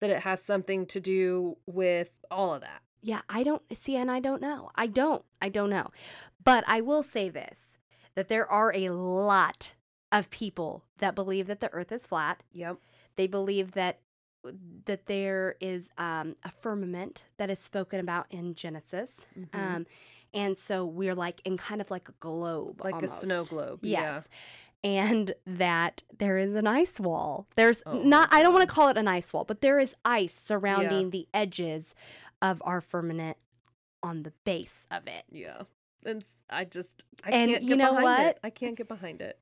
[0.00, 2.82] that it has something to do with all of that.
[3.04, 4.70] Yeah, I don't see, and I don't know.
[4.74, 5.22] I don't.
[5.42, 5.90] I don't know.
[6.42, 7.78] But I will say this
[8.14, 9.74] that there are a lot
[10.10, 12.42] of people that believe that the earth is flat.
[12.52, 12.78] Yep.
[13.16, 14.00] They believe that
[14.86, 19.26] that there is um, a firmament that is spoken about in Genesis.
[19.38, 19.48] Mhm.
[19.54, 19.86] Um,
[20.32, 22.80] and so we're like in kind of like a globe.
[22.84, 23.22] like almost.
[23.22, 23.80] a snow globe.
[23.82, 24.28] Yes.
[24.82, 27.46] And that there is an ice wall.
[27.56, 29.94] There's Oh not, I don't want to call it an ice wall, but there is
[30.04, 31.94] ice surrounding the edges
[32.50, 33.36] of our firmament
[34.02, 35.24] on the base of it.
[35.30, 35.62] Yeah.
[36.04, 38.20] And I just I And can't you get know behind what?
[38.26, 38.38] it.
[38.44, 39.38] I can't get behind it.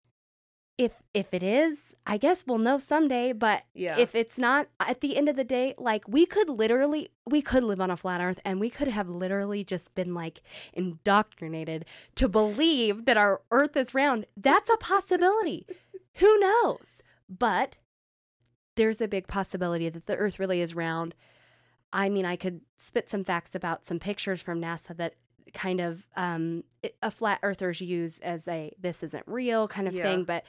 [0.79, 3.99] If if it is, I guess we'll know someday, but Yeah.
[3.99, 7.63] if it's not, at the end of the day, like we could literally we could
[7.65, 10.41] live on a flat earth and we could have literally just been like
[10.73, 11.85] indoctrinated
[12.15, 14.27] to believe that our earth is round.
[14.37, 15.67] That's a possibility.
[16.15, 17.03] Who knows?
[17.29, 17.79] But
[18.77, 21.15] there's a big possibility that the earth really is round.
[21.93, 25.15] I mean, I could spit some facts about some pictures from NASA that
[25.55, 29.95] kind of um, it- a flat earthers use as a this isn't real kind of
[29.95, 30.03] Yeah.
[30.05, 30.45] thing, but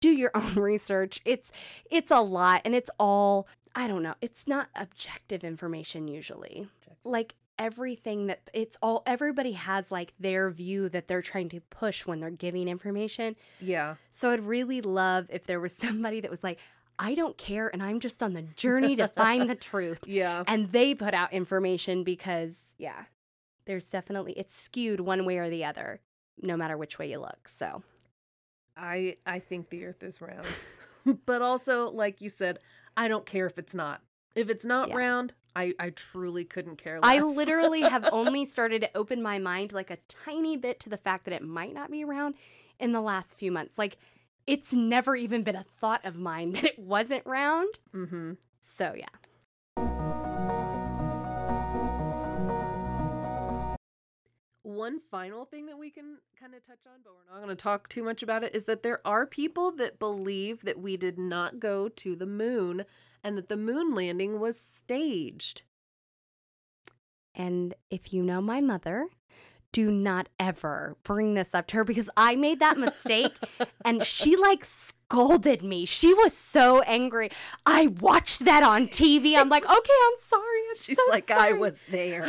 [0.00, 1.20] do your own research.
[1.24, 1.52] It's
[1.90, 4.14] it's a lot and it's all I don't know.
[4.20, 6.66] It's not objective information usually.
[7.04, 12.06] Like everything that it's all everybody has like their view that they're trying to push
[12.06, 13.36] when they're giving information.
[13.60, 13.94] yeah.
[14.08, 16.58] So I'd really love if there was somebody that was like,
[17.00, 20.00] I don't care and I'm just on the journey to find the truth.
[20.06, 20.44] Yeah.
[20.46, 23.04] And they put out information because, yeah,
[23.64, 26.00] there's definitely, it's skewed one way or the other,
[26.42, 27.48] no matter which way you look.
[27.48, 27.82] So,
[28.76, 30.46] I I think the earth is round.
[31.26, 32.58] but also, like you said,
[32.96, 34.02] I don't care if it's not.
[34.34, 34.96] If it's not Yeah.
[34.96, 37.10] round, I I truly couldn't care less.
[37.10, 40.96] I literally have only started to open my mind like a tiny bit to the
[40.96, 42.34] fact that it might not be round
[42.78, 43.76] in the last few months.
[43.78, 43.98] Like,
[44.50, 47.78] it's never even been a thought of mine that it wasn't round.
[47.94, 48.32] mm-hmm.
[48.60, 49.06] So, yeah.
[54.62, 57.62] One final thing that we can kind of touch on, but we're not going to
[57.62, 61.16] talk too much about it, is that there are people that believe that we did
[61.16, 62.84] not go to the moon
[63.22, 65.62] and that the moon landing was staged.
[67.34, 69.06] And if you know my mother,
[69.72, 73.32] do not ever bring this up to her because I made that mistake
[73.84, 75.84] and she like scolded me.
[75.84, 77.30] She was so angry.
[77.66, 79.36] I watched that on TV.
[79.36, 80.60] I'm like, okay, I'm sorry.
[80.70, 82.26] I'm She's so like, I was there.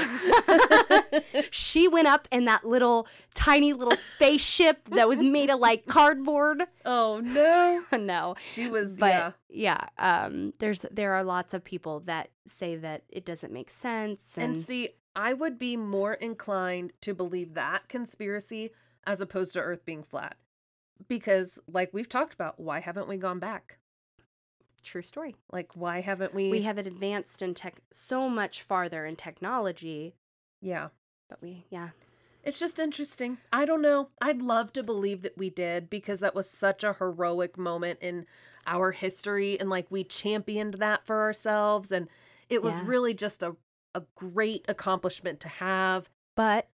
[1.52, 6.64] she went up in that little tiny little spaceship that was made of like cardboard.
[6.86, 7.84] oh no.
[7.98, 8.36] no.
[8.38, 9.88] She was, But yeah.
[9.98, 14.38] yeah, um, there's there are lots of people that say that it doesn't make sense
[14.38, 18.72] and, And see, I would be more inclined to believe that conspiracy
[19.06, 20.38] as opposed to Earth being flat.
[21.08, 23.78] Because, like we've talked about, why haven't we gone back?
[24.84, 25.36] true story.
[25.52, 26.50] Like, why haven't we?
[26.50, 30.16] we have advanced in tech so much farther in technology
[30.60, 30.88] yeah.
[31.30, 31.90] but we yeah
[32.44, 33.38] It's just interesting.
[33.54, 34.10] I don't know.
[34.22, 38.26] I'd love to believe that we did because that was such a heroic moment in
[38.66, 39.60] our history.
[39.60, 41.92] And, like, we championed that for ourselves.
[41.92, 42.08] And
[42.50, 42.84] it was Yeah.
[42.88, 43.56] really just a,
[43.96, 46.10] a great accomplishment to have.
[46.36, 46.68] but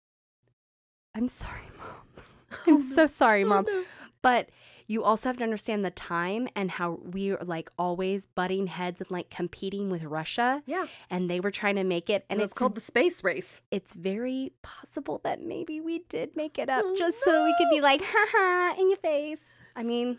[1.14, 2.24] i'm sorry mom
[2.66, 3.84] i'm oh, so sorry Oh, mom no.
[4.22, 4.50] but
[4.86, 9.00] you also have to understand the time and how we are like always butting heads
[9.00, 10.86] and like competing with russia Yeah.
[11.08, 13.60] and they were trying to make it and it's called the space race.
[13.70, 17.70] it's very possible that maybe we did make it up Oh, just so we could
[17.70, 19.40] be like haha in your face
[19.76, 20.18] i mean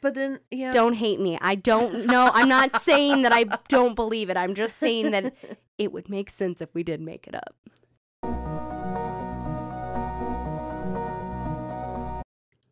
[0.00, 0.70] But then, yeah.
[0.72, 4.54] don't hate me i don't know i'm not saying that i don't believe it i'm
[4.54, 5.34] just saying that
[5.78, 7.54] it would make sense if we did make it up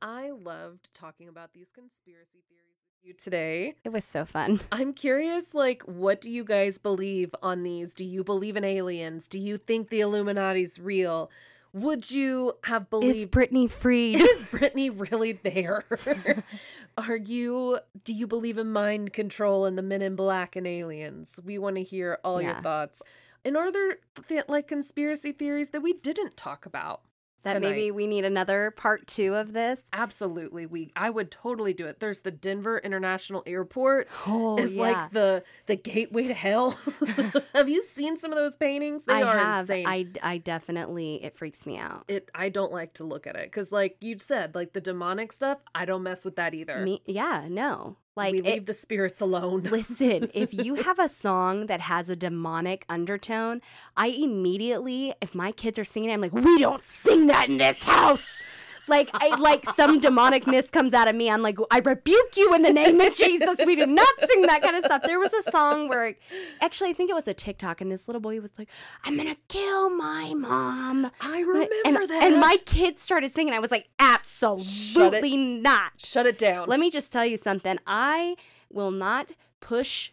[0.02, 2.76] I loved talking about these conspiracy theories.
[2.92, 3.74] With you today.
[3.84, 4.60] It was so fun.
[4.72, 7.94] I'm curious, like, what do you guys believe on these?
[7.94, 9.26] Do you believe in aliens?
[9.28, 11.30] Do you think the Illuminati's real?
[11.77, 13.16] Would you have believed?
[13.19, 14.19] Is Britney freed?
[14.19, 15.85] is Britney really there?
[16.98, 21.39] Are you do you believe in mind control and the men in black and aliens?
[21.44, 23.03] We want to hear all your thoughts.
[23.44, 27.03] And are there th- like conspiracy theories that we didn't talk about?
[27.47, 27.70] That tonight?
[27.70, 29.85] maybe we need another part two of this.
[29.93, 30.66] Absolutely.
[30.66, 32.01] We I would totally do it.
[32.01, 36.78] There's the Denver International Airport Oh, is like the the gateway to hell.
[37.55, 39.05] have you seen some of those paintings?
[39.05, 39.60] They I are have.
[39.62, 39.86] insane.
[39.86, 42.05] I, I definitely, it freaks me out.
[42.09, 45.32] it I don't like to look at it cuz like you said like the demonic
[45.32, 46.81] stuff, I don't mess with that either.
[46.82, 47.97] Me, yeah, no.
[48.16, 49.62] Like, we it- leave the spirits alone.
[49.70, 53.60] listen, if you have a song that has a demonic undertone,
[53.97, 57.59] I immediately, if my kids are singing it, I'm like, we don't sing that in
[57.59, 58.40] this house.
[58.88, 61.30] Like, I, like some demonicness comes out of me.
[61.30, 63.58] I'm like, I rebuke you in the name of Jesus.
[63.66, 65.02] We do not sing that kind of stuff.
[65.02, 66.14] There was a song where,
[66.60, 68.68] actually, I think it was a TikTok, and this little boy was like,
[69.04, 71.10] I'm gonna kill my mom.
[71.20, 72.22] I remember and, that.
[72.22, 73.54] and my kids started singing.
[73.54, 75.92] I was like, absolutely not.
[75.96, 76.68] Shut it down.
[76.68, 77.78] Let me just tell you something.
[77.86, 78.36] I
[78.70, 80.12] will not push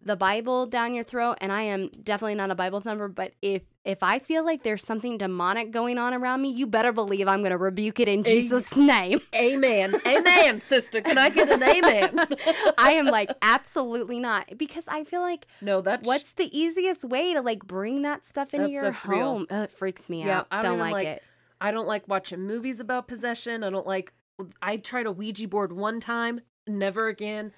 [0.00, 3.08] the Bible down your throat, and I am definitely not a Bible thumper.
[3.08, 6.90] But if if I feel like there's something demonic going on around me, you better
[6.92, 9.20] believe I'm going to rebuke it in Jesus' name.
[9.34, 10.00] amen.
[10.06, 11.00] Amen, sister.
[11.02, 12.18] Can I get an amen?
[12.78, 17.34] I am like absolutely not because I feel like no, that's what's the easiest way
[17.34, 19.46] to like bring that stuff into That your home?
[19.50, 20.46] It freaks me Yeah, out.
[20.50, 21.22] I don't don't like, like- it.
[21.60, 23.64] I don't like watching movies about possession.
[23.64, 24.12] I don't like
[24.60, 27.52] I tried a Ouija board one time, never again.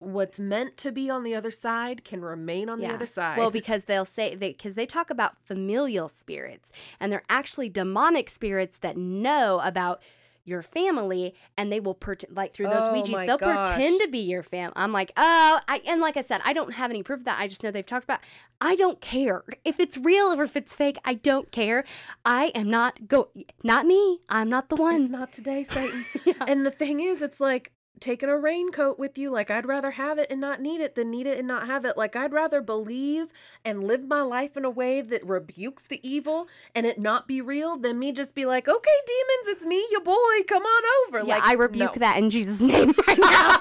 [0.00, 2.88] What's meant to be on the other side can remain on Yeah.
[2.88, 3.38] the other side.
[3.38, 6.70] Well, because they'll say they because they talk about familial spirits,
[7.00, 10.00] and they're actually demonic spirits that know about
[10.44, 13.68] your family, and they will pretend like through those Oh Ouijas, they'll gosh.
[13.68, 14.72] pretend to be your fam.
[14.76, 17.38] I'm like, oh, I and like I said, I don't have any proof of that.
[17.40, 18.20] I just know they've talked about.
[18.60, 20.96] I don't care if it's real or if it's fake.
[21.04, 21.84] I don't care.
[22.24, 23.28] I am not go.
[23.64, 24.20] Not me.
[24.28, 25.10] I'm not the it's one.
[25.10, 26.04] not today, Satan.
[26.24, 26.34] Yeah.
[26.46, 29.30] And the thing is, it's like taking a raincoat with you.
[29.30, 31.84] Like, I'd rather have it and not need it than need it and not have
[31.84, 31.96] it.
[31.96, 33.32] Like, I'd rather believe
[33.64, 37.40] and live my life in a way that rebukes the evil and it not be
[37.40, 40.14] real than me just be like, okay, demons, it's me, your boy,
[40.46, 41.18] come on over.
[41.18, 42.00] Yeah, like, I rebuke no.
[42.00, 43.60] that in Jesus' name right now.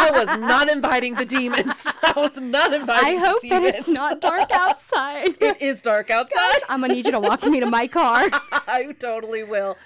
[0.00, 1.86] I was not inviting the demons.
[2.02, 3.78] I was not I inviting hope the that demons.
[3.78, 5.34] it's not dark outside.
[5.40, 6.60] it is dark outside.
[6.68, 8.28] I'm gonna need you to walk me to my car.
[8.52, 9.76] I totally will.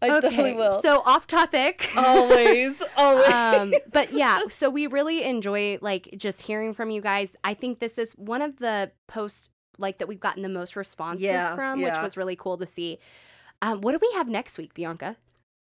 [0.00, 0.80] I totally will.
[0.82, 1.88] So off topic.
[1.96, 3.28] always, always.
[3.28, 7.36] um, but yeah, so we really enjoy like just hearing from you guys.
[7.44, 9.48] I think this is one of the posts
[9.78, 12.98] like that we've gotten the most responses Yeah, from, which was really cool to see.
[13.60, 15.16] Um, what do we have next week, Bianca?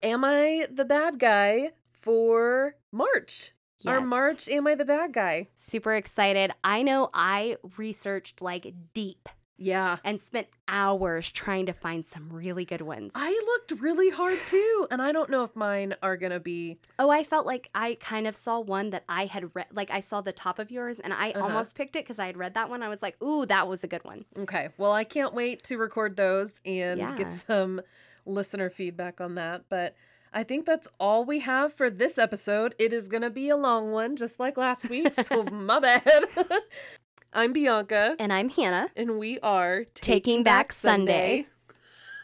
[0.03, 3.51] Am I the bad guy for March?
[3.87, 5.47] Our March, am I the bad guy?
[5.55, 6.51] Super excited.
[6.63, 9.97] I know I researched like deep Yeah.
[10.03, 13.11] and spent hours trying to find some really good ones.
[13.15, 13.29] I
[13.69, 16.77] looked really hard too, and I don't know if mine are gonna be.
[16.97, 19.67] Oh, I felt like I kind of saw one that I had read.
[19.71, 21.43] Like I saw the top of yours, and I Uh-huh.
[21.43, 22.81] almost picked it because I had read that one.
[22.81, 25.77] I was like, "Ooh, that was a good one." Okay, well, I can't wait to
[25.77, 27.15] record those and Yeah.
[27.15, 27.81] get some
[28.25, 29.65] listener feedback on that.
[29.69, 29.95] But
[30.35, 32.75] I think that's all we have for this episode.
[32.77, 36.03] It is gonna be a long one, just like last week, so my bad.
[37.33, 38.89] I'm Bianca, And I'm Hannah.
[38.97, 41.47] and we are Taking Back Sunday.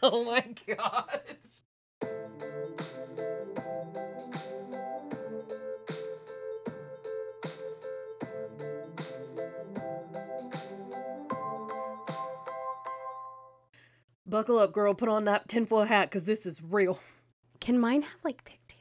[0.04, 1.20] Oh my god.
[14.26, 14.94] Buckle up, girl.
[14.94, 16.98] Put on that tinfoil hat because this is real.
[17.62, 18.80] Can mine have like pigtails?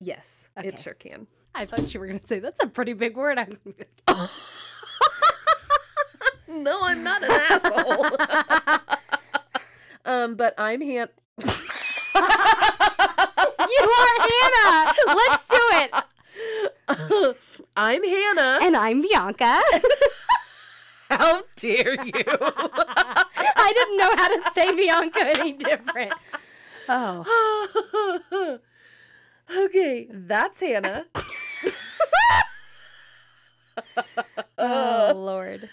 [0.00, 0.68] Yes, Okay.
[0.68, 1.26] it sure can.
[1.54, 3.36] I thought you were gonna say that's a pretty big word.
[3.38, 4.30] I was gonna be like,
[6.48, 8.06] no, I'm not an asshole.
[10.06, 11.08] um, but I'm Han.
[11.44, 11.50] you
[13.98, 14.94] are Hannah.
[15.08, 15.92] Let's do it.
[17.76, 18.60] I'm Hannah.
[18.62, 19.60] And I'm Bianca.
[21.10, 22.24] How dare you?
[23.58, 26.14] I didn't know how to say Bianca any different.
[26.88, 28.58] Oh,
[29.56, 31.06] okay, that's Hannah.
[34.58, 35.68] oh uh, Lord.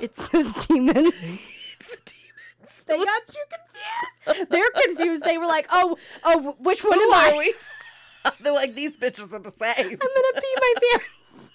[0.00, 1.08] It's those demons.
[1.08, 2.84] it's the demons.
[2.86, 3.44] They got you
[4.24, 4.50] confused.
[4.50, 5.24] They're confused.
[5.24, 7.54] They were like, "Oh, oh, which one Who am are I?" we?
[8.40, 9.72] They're like these bitches are the same.
[9.78, 11.50] I'm gonna pee my pants.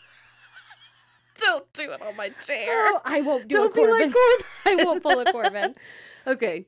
[1.39, 2.67] Don't do it on my chair.
[2.69, 3.59] Oh, I won't do it.
[3.59, 4.07] Don't a be Corbin.
[4.07, 4.45] like Corbin.
[4.65, 5.75] I won't pull a Corbin.
[6.25, 6.65] Okay,